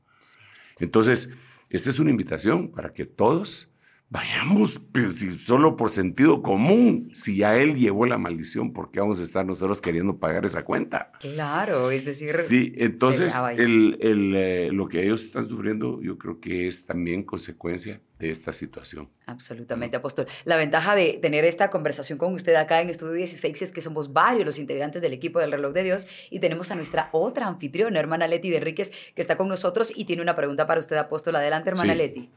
[0.80, 1.32] Entonces,
[1.70, 3.69] esta es una invitación para que todos
[4.12, 9.20] Vayamos, pues, solo por sentido común, si ya él llevó la maldición, ¿por qué vamos
[9.20, 11.12] a estar nosotros queriendo pagar esa cuenta?
[11.20, 12.32] Claro, es decir...
[12.32, 17.22] Sí, entonces el, el, eh, lo que ellos están sufriendo yo creo que es también
[17.22, 19.10] consecuencia de esta situación.
[19.28, 20.26] Absolutamente, apóstol.
[20.44, 24.12] La ventaja de tener esta conversación con usted acá en Estudio 16 es que somos
[24.12, 28.00] varios los integrantes del equipo del reloj de Dios y tenemos a nuestra otra anfitriona,
[28.00, 31.36] hermana Leti de Enríquez, que está con nosotros y tiene una pregunta para usted, apóstol.
[31.36, 32.32] Adelante, hermana Leti.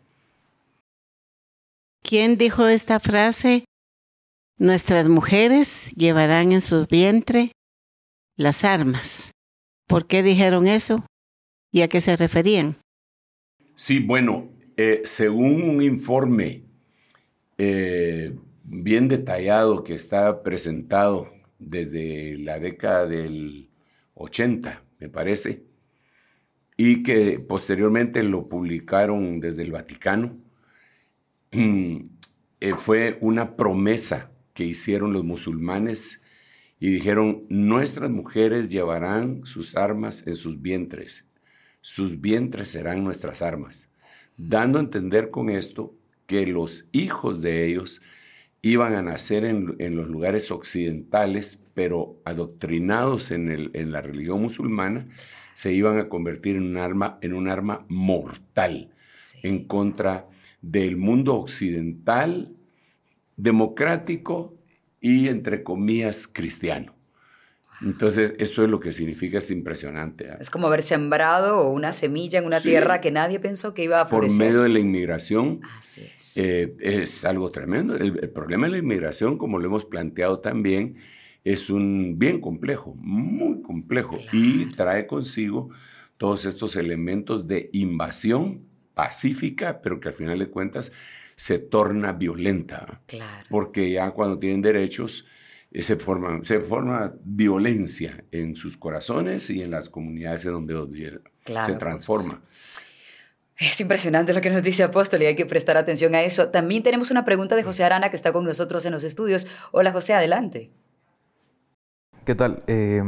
[2.13, 3.65] ¿Quién dijo esta frase?
[4.59, 7.53] Nuestras mujeres llevarán en su vientre
[8.37, 9.31] las armas.
[9.89, 11.07] ¿Por qué dijeron eso?
[11.73, 12.77] ¿Y a qué se referían?
[13.77, 16.65] Sí, bueno, eh, según un informe
[17.57, 23.71] eh, bien detallado que está presentado desde la década del
[24.17, 25.63] 80, me parece,
[26.77, 30.42] y que posteriormente lo publicaron desde el Vaticano,
[31.53, 36.23] Eh, fue una promesa que hicieron los musulmanes
[36.81, 41.29] y dijeron, nuestras mujeres llevarán sus armas en sus vientres,
[41.81, 43.91] sus vientres serán nuestras armas,
[44.37, 45.95] dando a entender con esto
[46.27, 48.03] que los hijos de ellos
[48.63, 55.09] iban a nacer en, los lugares occidentales, pero adoctrinados en, en, la religión musulmana,
[55.55, 58.93] se iban a convertir en un arma, en un arma mortal
[59.43, 60.29] en contra
[60.63, 62.55] del mundo occidental,
[63.37, 64.55] democrático
[65.01, 66.95] y, entre comillas, cristiano.
[67.85, 70.31] Entonces, eso es lo que significa, es impresionante.
[70.31, 70.39] ¿ah?
[70.41, 74.07] Es como haber sembrado una semilla en una tierra que nadie pensó que iba a
[74.07, 74.39] florecer.
[74.39, 75.61] Por medio de la inmigración.
[75.81, 76.37] Así es.
[76.37, 77.97] Eh, es algo tremendo.
[77.97, 80.97] El, problema de la inmigración, como lo hemos planteado también,
[81.43, 85.71] es un bien complejo, muy complejo, y trae consigo
[86.19, 90.93] todos estos elementos de invasión pacífica, pero que al final de cuentas
[91.37, 93.01] se torna violenta.
[93.07, 93.47] Claro.
[93.49, 95.27] Porque ya cuando tienen derechos
[95.73, 101.21] eh, se forma, se forma violencia en sus corazones y en las comunidades en donde
[101.45, 102.43] se transforma.
[103.57, 106.49] Es impresionante lo que nos dice Apóstol y hay que prestar atención a eso.
[106.49, 109.47] También tenemos una pregunta de José Arana que está con nosotros en los estudios.
[109.71, 110.71] Hola José, adelante.
[112.25, 112.63] ¿Qué tal?
[112.67, 113.03] Eh,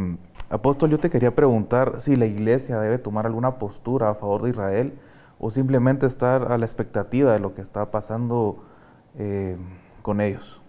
[0.50, 4.50] Apóstol, yo te quería preguntar si la iglesia debe tomar alguna postura a favor de
[4.50, 4.92] Israel
[5.38, 8.64] o simplemente estar a la expectativa de lo que está pasando
[9.18, 9.56] eh,
[10.02, 10.62] con ellos?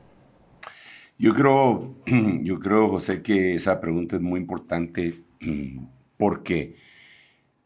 [1.18, 1.96] Yo creo,
[2.42, 5.24] yo creo, José, que esa pregunta es muy importante
[6.18, 6.76] porque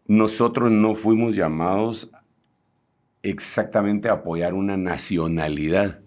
[0.06, 2.12] nosotros no fuimos llamados
[3.22, 6.02] exactamente a apoyar una nacionalidad.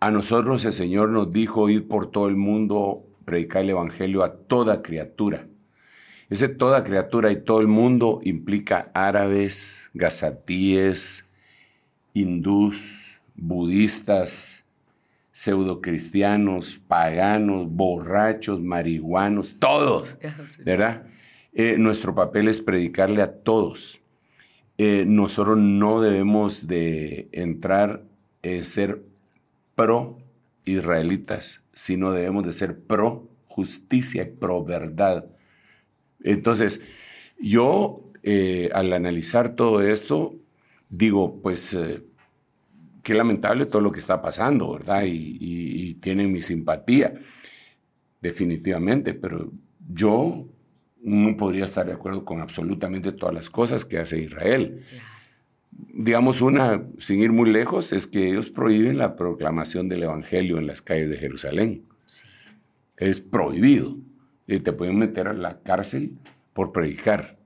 [0.00, 4.34] A nosotros el Señor nos dijo ir por todo el mundo, predicar el Evangelio a
[4.34, 5.46] toda criatura.
[6.30, 11.28] Ese toda criatura y todo el mundo implica árabes, gazatíes,
[12.14, 14.64] hindús, budistas,
[15.32, 20.08] pseudocristianos, paganos, borrachos, marihuanos, todos,
[20.64, 21.06] ¿verdad?
[21.52, 24.00] Eh, nuestro papel es predicarle a todos.
[24.78, 28.04] Eh, nosotros no debemos de entrar,
[28.42, 29.02] eh, ser
[29.74, 30.18] pro
[30.64, 35.26] israelitas, sino debemos de ser pro justicia y pro verdad.
[36.22, 36.84] Entonces,
[37.40, 38.04] yo
[38.74, 40.34] al analizar todo esto,
[40.88, 41.78] digo, pues
[43.02, 45.04] qué lamentable todo lo que está pasando, ¿verdad?
[45.04, 47.14] Y, y tienen mi simpatía,
[48.20, 49.50] definitivamente, pero
[49.92, 50.46] yo
[51.02, 54.82] no podría estar de acuerdo con absolutamente todas las cosas que hace Israel.
[55.70, 60.66] Digamos, una, sin ir muy lejos, es que ellos prohíben la proclamación del Evangelio en
[60.66, 61.84] las calles de Jerusalén.
[62.96, 63.96] Es prohibido.
[64.58, 66.18] Te pueden meter a la cárcel
[66.52, 67.38] por predicar.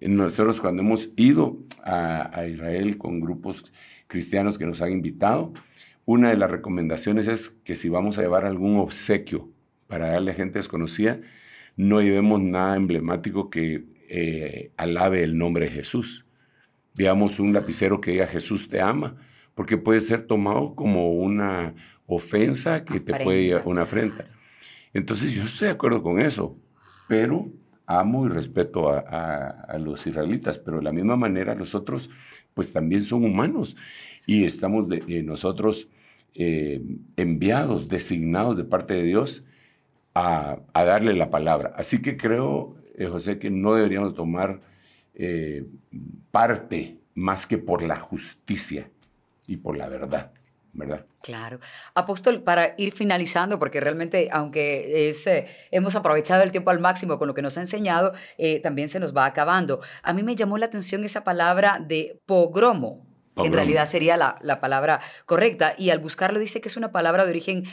[0.00, 3.72] Nosotros cuando hemos ido a, a Israel con grupos
[4.08, 5.52] cristianos que nos han invitado,
[6.04, 9.48] una de las recomendaciones es que si vamos a llevar algún obsequio
[9.86, 11.20] para darle a gente desconocida,
[11.76, 16.26] no llevemos nada emblemático que eh, alabe el nombre de Jesús.
[16.94, 19.16] Digamos un lapicero que diga Jesús te ama,
[19.54, 21.74] porque puede ser tomado como una
[22.06, 24.26] ofensa que te puede una afrenta.
[24.94, 26.56] Entonces yo estoy de acuerdo con eso,
[27.08, 27.50] pero
[27.86, 32.08] amo y respeto a, los israelitas, pero de la misma manera los otros
[32.54, 33.76] pues también son humanos
[34.26, 35.88] y estamos de, eh, nosotros
[36.34, 36.80] eh,
[37.16, 39.44] enviados, designados de parte de Dios
[40.14, 41.72] a, darle la palabra.
[41.76, 44.60] Así que creo, eh, José, que no deberíamos tomar
[46.32, 48.90] parte más que por la justicia
[49.46, 50.32] y por la verdad.
[50.74, 51.06] ¿Verdad?
[51.22, 51.60] Claro.
[51.94, 57.18] Apóstol, para ir finalizando, porque realmente, aunque es, eh, hemos aprovechado el tiempo al máximo
[57.18, 58.12] con lo que nos ha enseñado,
[58.62, 59.80] también se nos va acabando.
[60.02, 63.06] A mí me llamó la atención esa palabra de pogromo,
[63.36, 66.92] que en realidad sería la, la, palabra correcta, y al buscarlo dice que es una
[66.92, 67.64] palabra de origen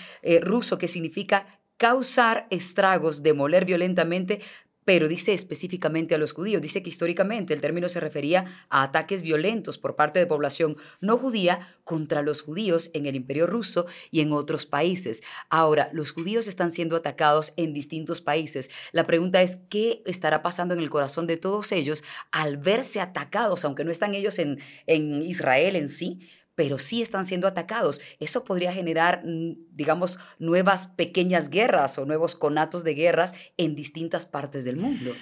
[0.41, 1.45] ruso que significa
[1.77, 4.39] causar estragos, demoler violentamente,
[4.85, 6.61] pero dice específicamente a los judíos.
[6.61, 11.17] Dice que históricamente el término se refería a ataques violentos por parte de población no
[11.17, 15.23] judía contra los judíos en el imperio ruso y en otros países.
[15.49, 18.71] Ahora, los judíos están siendo atacados en distintos países.
[18.91, 23.65] La pregunta es, ¿qué estará pasando en el corazón de todos ellos al verse atacados,
[23.65, 26.19] aunque no están ellos en, en Israel en sí?
[26.55, 28.01] Pero sí están siendo atacados.
[28.19, 34.25] Eso podría generar, mm, digamos, nuevas pequeñas guerras o nuevos conatos de guerras en distintas
[34.25, 35.13] partes del mundo.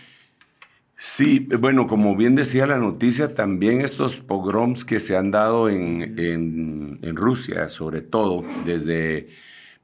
[1.02, 6.14] Sí, bueno, como bien decía la noticia, también estos pogroms que se han dado en,
[6.20, 9.30] en, Rusia, sobre todo desde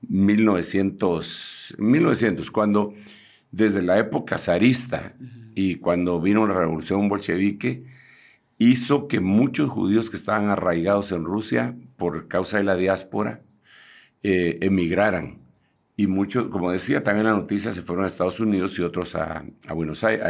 [0.10, 2.94] 1900, 1900, cuando
[3.50, 5.16] desde la época zarista
[5.56, 7.86] y cuando vino la revolución bolchevique,
[8.58, 13.42] hizo que muchos judíos que estaban arraigados en Rusia por causa de la diáspora
[14.24, 15.40] eh, emigraran.
[15.98, 19.46] Y muchos, como decía también la noticia, se fueron a Estados Unidos y otros a,
[19.74, 20.26] Buenos Aires,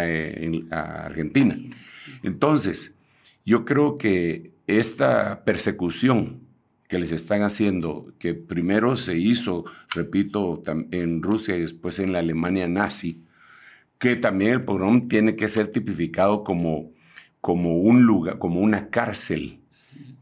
[0.72, 1.58] a, Argentina.
[2.22, 2.94] Entonces,
[3.46, 6.42] yo creo que esta persecución
[6.88, 10.62] que les están haciendo, que primero se hizo, repito,
[10.92, 13.24] en Rusia y después en la Alemania nazi,
[13.98, 16.92] que también el pogrom tiene que ser tipificado como
[17.46, 19.60] como un lugar, como una cárcel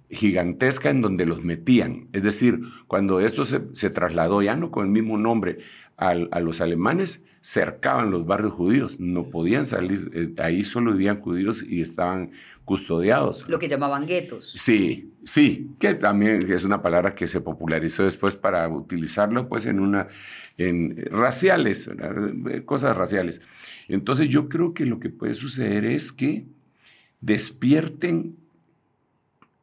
[0.10, 2.10] gigantesca en donde los metían.
[2.12, 5.60] Es decir, cuando esto se, trasladó ya no con el mismo nombre
[5.96, 11.64] a los alemanes, cercaban los barrios judíos, no podían salir, eh, ahí solo vivían judíos
[11.66, 12.32] y estaban
[12.66, 13.48] custodiados.
[13.48, 14.52] Lo que llamaban guetos.
[14.52, 19.80] Sí, sí, que también es una palabra que se popularizó después para utilizarlo pues en
[19.80, 20.10] una,
[20.58, 21.90] en raciales,
[22.66, 23.42] cosas raciales.
[23.88, 26.48] Entonces yo creo que lo que puede suceder es que
[27.24, 28.36] despierten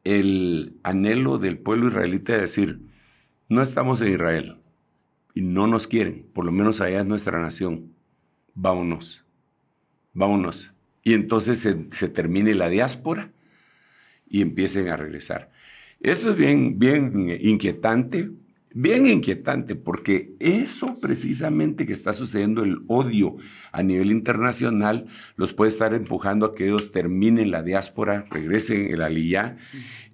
[0.03, 2.79] el anhelo del pueblo israelita de decir,
[3.49, 4.57] no estamos en Israel
[5.35, 7.93] y no nos quieren, por lo menos allá es nuestra nación,
[8.55, 9.25] vámonos,
[10.13, 10.73] vámonos.
[11.03, 13.31] Y entonces se, termine la diáspora
[14.27, 15.51] y empiecen a regresar.
[15.99, 18.31] Eso es bien, bien inquietante
[18.73, 23.37] bien inquietante porque eso precisamente que está sucediendo, el odio
[23.71, 29.01] a nivel internacional, los puede estar empujando a que ellos terminen la diáspora, regresen el
[29.01, 29.57] aliyah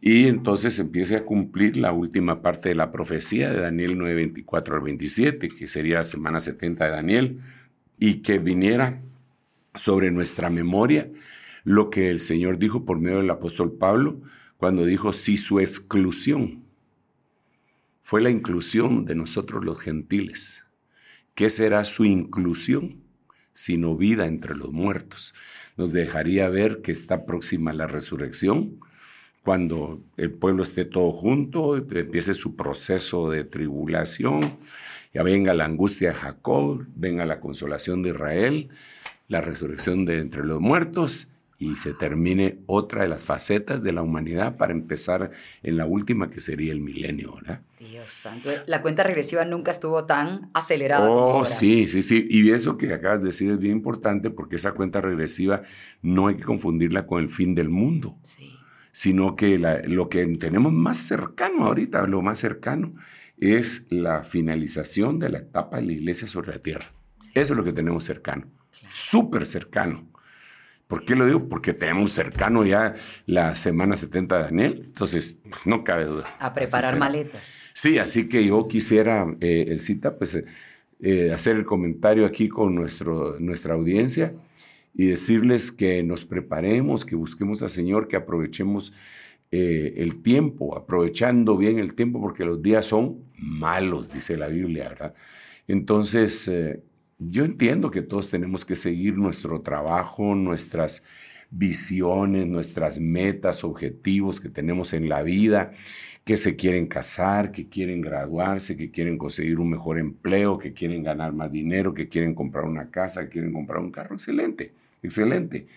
[0.02, 4.76] y entonces empiece a cumplir la última parte de la profecía de Daniel 9, 24
[4.76, 7.40] al 27, que sería la semana 70 de Daniel,
[8.00, 9.02] y que viniera
[9.74, 11.10] sobre nuestra memoria
[11.64, 14.22] lo que el Señor dijo por medio del apóstol Pablo
[14.58, 16.67] cuando dijo, si su exclusión
[18.08, 20.66] fue la inclusión de nosotros los gentiles.
[21.36, 23.04] ¿Qué será su inclusión?
[23.52, 25.34] Sino vida entre los muertos.
[25.76, 28.80] Nos dejaría ver que está próxima la resurrección,
[29.44, 34.40] cuando el pueblo esté todo junto, empiece su proceso de tribulación,
[35.14, 38.70] ya venga la angustia de Jacob, venga la consolación de Israel,
[39.28, 41.30] la resurrección de entre los muertos
[41.60, 45.32] y se termine otra de las facetas de la humanidad para empezar
[45.64, 47.62] en la última que sería el milenio, ¿verdad?
[47.80, 51.10] Dios santo, la cuenta regresiva nunca estuvo tan acelerada.
[51.10, 52.28] Oh, sí, sí, sí.
[52.30, 55.64] Y eso que acabas de decir es bien importante porque esa cuenta regresiva
[56.02, 58.18] no hay que confundirla con el fin del mundo,
[58.92, 62.94] sino que lo que tenemos más cercano ahorita, lo más cercano,
[63.40, 66.86] es la finalización de la etapa de la iglesia sobre la tierra.
[67.34, 68.46] Eso es lo que tenemos cercano,
[68.92, 70.08] súper cercano.
[70.88, 71.50] ¿Por qué lo digo?
[71.50, 72.96] Porque tenemos cercano ya
[73.26, 76.26] la semana 70 de Daniel, entonces no cabe duda.
[76.40, 77.70] A preparar maletas.
[77.74, 80.46] Sí, así que yo quisiera, eh, el cita, pues eh,
[81.02, 84.34] eh, hacer el comentario aquí con nuestro, nuestra audiencia
[84.94, 88.94] y decirles que nos preparemos, que busquemos al Señor, que aprovechemos
[89.50, 95.14] el tiempo, aprovechando bien el tiempo, porque los días son malos, dice la Biblia, ¿verdad?
[95.70, 96.52] Entonces,
[97.20, 101.04] yo entiendo que todos tenemos que seguir nuestro trabajo, nuestras
[101.50, 105.72] visiones, nuestras metas, objetivos que tenemos en la vida,
[106.24, 111.04] que se quieren casar, que quieren graduarse, que quieren conseguir un mejor empleo, que quieren
[111.04, 114.16] ganar más dinero, que quieren comprar una casa, que quieren comprar un carro.
[114.16, 115.68] Excelente, excelente.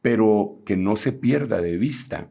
[0.00, 2.28] Pero que no se pierda de vista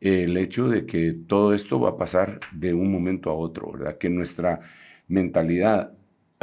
[0.00, 3.98] el hecho de que todo esto va a pasar de un momento a otro, ¿verdad?
[3.98, 4.60] Que nuestra
[5.08, 5.92] mentalidad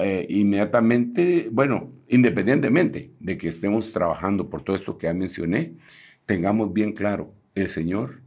[0.03, 5.75] eh, inmediatamente, bueno, independientemente de que estemos trabajando por todo esto que ya mencioné,
[6.25, 8.21] tengamos bien claro, el Señor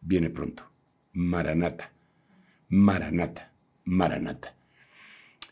[0.00, 0.64] viene pronto.
[1.12, 1.92] Maranata,
[2.68, 3.52] Maranata,
[3.84, 4.56] Maranata.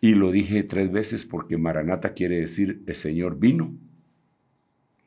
[0.01, 3.74] Y lo dije tres veces porque Maranata quiere decir el Señor vino,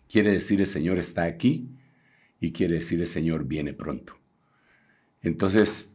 [0.09, 1.69] quiere decir el Señor está aquí
[2.39, 4.15] y quiere decir el Señor viene pronto.
[5.21, 5.91] Entonces,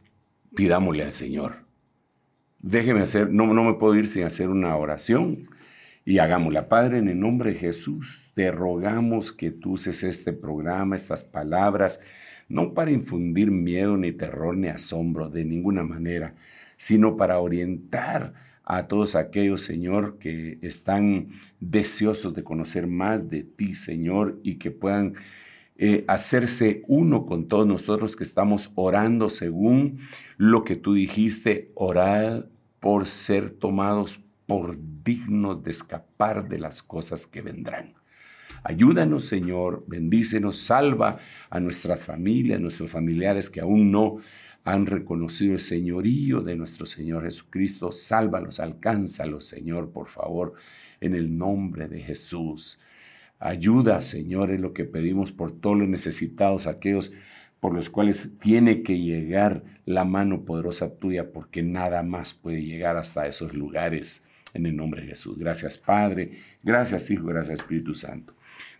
[0.55, 1.68] pidámosle al Señor
[2.61, 5.49] déjeme hacer, no, no me puedo ir sin hacer una oración.
[6.05, 6.69] Y hagámosla.
[6.69, 11.99] Padre, en el nombre de Jesús, te rogamos que tú uses este programa, estas palabras,
[12.47, 16.33] no para infundir miedo, ni terror, ni asombro, de ninguna manera,
[16.77, 18.33] sino para orientar
[18.63, 21.29] a todos aquellos, Señor, que están
[21.59, 25.13] deseosos de conocer más de ti, Señor, y que puedan
[25.81, 29.99] eh, hacerse uno con todos nosotros que estamos orando según
[30.35, 32.47] lo que tú dijiste, orad
[32.81, 37.93] por ser tomados por dignos de escapar de las cosas que vendrán.
[38.61, 41.19] Ayúdanos, Señor, bendícenos, salva
[41.49, 44.17] a nuestras familias, nuestros familiares que aún no
[44.65, 47.93] han reconocido el señorío de nuestro Señor Jesucristo.
[47.93, 50.55] Sálvalos, alcánzalos, Señor, por favor,
[50.99, 52.81] en el nombre de Jesús.
[53.39, 57.13] Ayuda, Señor, en lo que pedimos por todos los necesitados, aquellos
[57.59, 62.97] por los cuales tiene que llegar la mano poderosa tuya, porque nada más puede llegar
[62.97, 64.25] hasta esos lugares.
[64.53, 65.37] En el nombre de Jesús.
[65.37, 66.39] Gracias, Padre.
[66.63, 67.25] Gracias, Hijo.
[67.25, 68.33] Gracias, Espíritu Santo.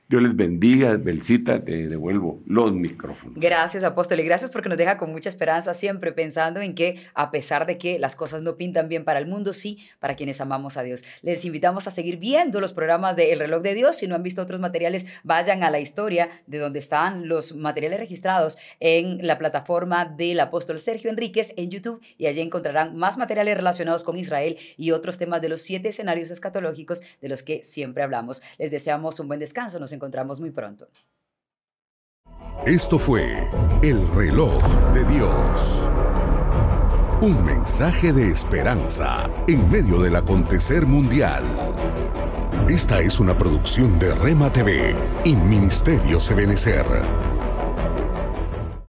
[0.09, 3.35] Dios les bendiga, Belcita, te devuelvo los micrófonos.
[3.37, 7.29] Gracias, apóstol, y gracias porque nos deja con mucha esperanza, siempre pensando en que a
[7.29, 10.77] pesar de que las cosas no pintan bien para el mundo, sí, para quienes amamos
[10.77, 11.05] a Dios.
[11.21, 13.97] Les invitamos a seguir viendo los programas de El reloj de Dios.
[13.97, 17.99] Si no han visto otros materiales, vayan a la historia de donde están los materiales
[17.99, 23.55] registrados en la plataforma del apóstol Sergio Enríquez en YouTube y allí encontrarán más materiales
[23.55, 28.01] relacionados con Israel y otros temas de los siete escenarios escatológicos de los que siempre
[28.01, 28.41] hablamos.
[28.57, 29.77] Les deseamos un buen descanso.
[29.99, 30.87] Encontramos muy pronto.
[32.65, 33.49] Esto fue
[33.83, 34.63] El reloj
[34.93, 35.89] de Dios.
[37.21, 41.43] Un mensaje de esperanza en medio del acontecer mundial.
[42.69, 44.95] Esta es una producción de Rema TV
[45.25, 46.85] y Ministerio Sebenecer.